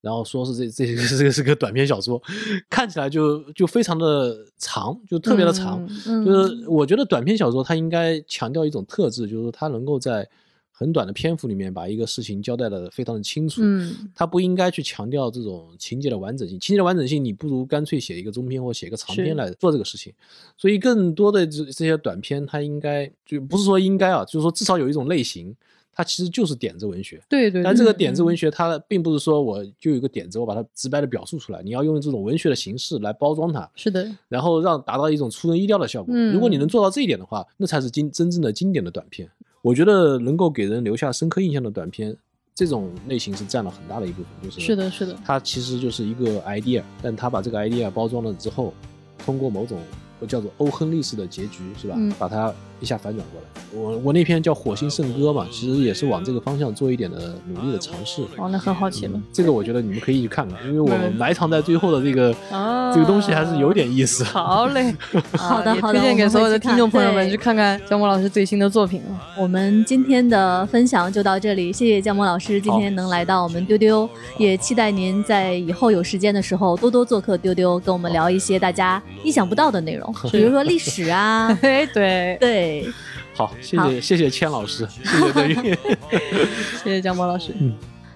[0.00, 2.20] 然后说是这这个这个是个短篇小说，
[2.70, 5.86] 看起来就就非常的长，就特别的长。
[6.06, 10.28] 嗯就是我觉得短篇小说它应该强调一种特质，就是它能够在
[10.82, 13.60] 很短的篇幅里面把一个事情交代的非常的清楚。
[13.62, 20.12] 嗯它不应该去强调这种情节的完整性，情节的完整性，你不如干脆写一个中篇或写一个长篇来做这个事情。
[20.58, 25.54] 所以更多的这这些短篇，它应该就不是说应该啊，就是说至少有一种类型，
[25.92, 27.22] 它其实就是点子文学。
[27.28, 36.14] 对对，但这个点子文学，它并不是说我就有一个点子，我把它直白的表述出来，你要用这种文学的形式来包装它，是的，然后让达到一种出人意料的效果。
[36.16, 39.30] 嗯如果你能做到这一点的话，那才是经真正的经典的短片。
[39.62, 42.16] 我觉得能够给人留下深刻印象的短片，
[42.54, 44.26] 这种类型是占了很大的一部分。
[44.42, 48.74] 就是是的，是的，它其实就是一个 idea，但它把这个 idea 包装了之后，
[49.24, 49.78] 通过某种
[50.26, 51.94] 叫做欧亨利式的结局，是吧？
[51.96, 52.52] 嗯把它
[52.82, 53.62] 一下反转过来。
[53.74, 58.22] 我我那篇叫《火星圣歌》嘛，其实也是往这个方向做一点的努力的尝试。
[58.36, 59.22] 哦，那很好奇了嗯。
[59.32, 64.22] 这个我觉得你们可以去看看，因为我们埋藏在最后的这个、啊这个东西还是有点意思。
[64.24, 64.94] 好嘞，
[65.38, 69.32] 好的好的推荐给所有的听众朋友们去看看姜墨老师最新的作品啊。
[69.38, 74.06] 我们今天的分享就到这里，谢谢姜墨老师今天能来到我们丢丢，
[74.36, 82.71] 也期待您在以后有时间的时候多多做客丢丢，跟我们聊一些大家意想不到的内容， 比如说历史啊，哎，对，对，
[83.34, 85.54] 好，谢谢谢谢千老师，谢谢邓玉。
[86.82, 87.54] 谢谢江波老师。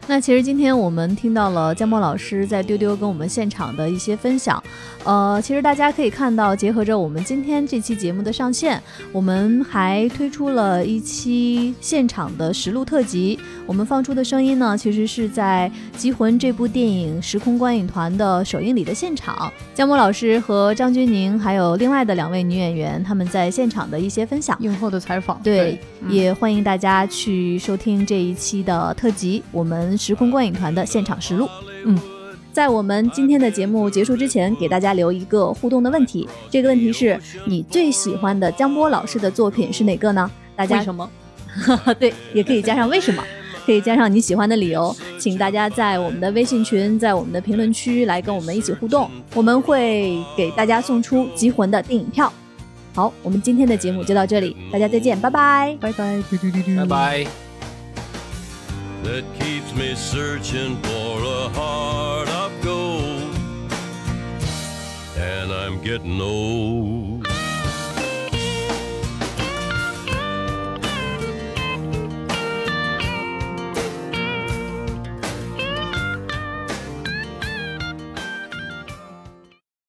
[0.08, 4.62] 那其实今天我们听到了江波老师在丢丢跟我们现场的一些分享，
[5.04, 8.80] 呃，其实大家可以看到，结合着我们今天这期节目的上线，
[9.10, 13.38] 我们还推出了一期现场的实录特辑。
[13.66, 24.56] 我们放出的声音呢，其实是在《机魂》这部电影时空观影团的首映礼的现场，江波老师和张钧甯还有另外的两位女演员，他们在现场的一些分享。
[24.60, 31.48] 映后的采访，对，嗯也欢迎大家去收听这一期的特辑，我们时空观影团的现场实录。
[31.84, 31.98] 嗯，
[32.52, 36.28] 在我们今天的节目结束之前，给大家留一个互动的问题。
[36.50, 40.30] 这个问题是你最喜欢的江波老师的作品是哪个呢？
[40.54, 41.10] 大家为什么？
[41.98, 43.22] 对，也可以加上为什么，
[43.64, 52.32] 可以加上你喜欢的理由，请大家在我们的微信群，在我们的评论区来跟我们一起互动，我们会给大家送出《集魂》的电影票。
[52.94, 55.76] 好，我们今天的节目就到这里，大家再见，拜拜。
[55.80, 56.22] 拜拜，
[56.76, 57.45] 拜拜。
[59.06, 63.36] That keeps me searching for a heart of gold.
[65.16, 67.05] And I'm getting old.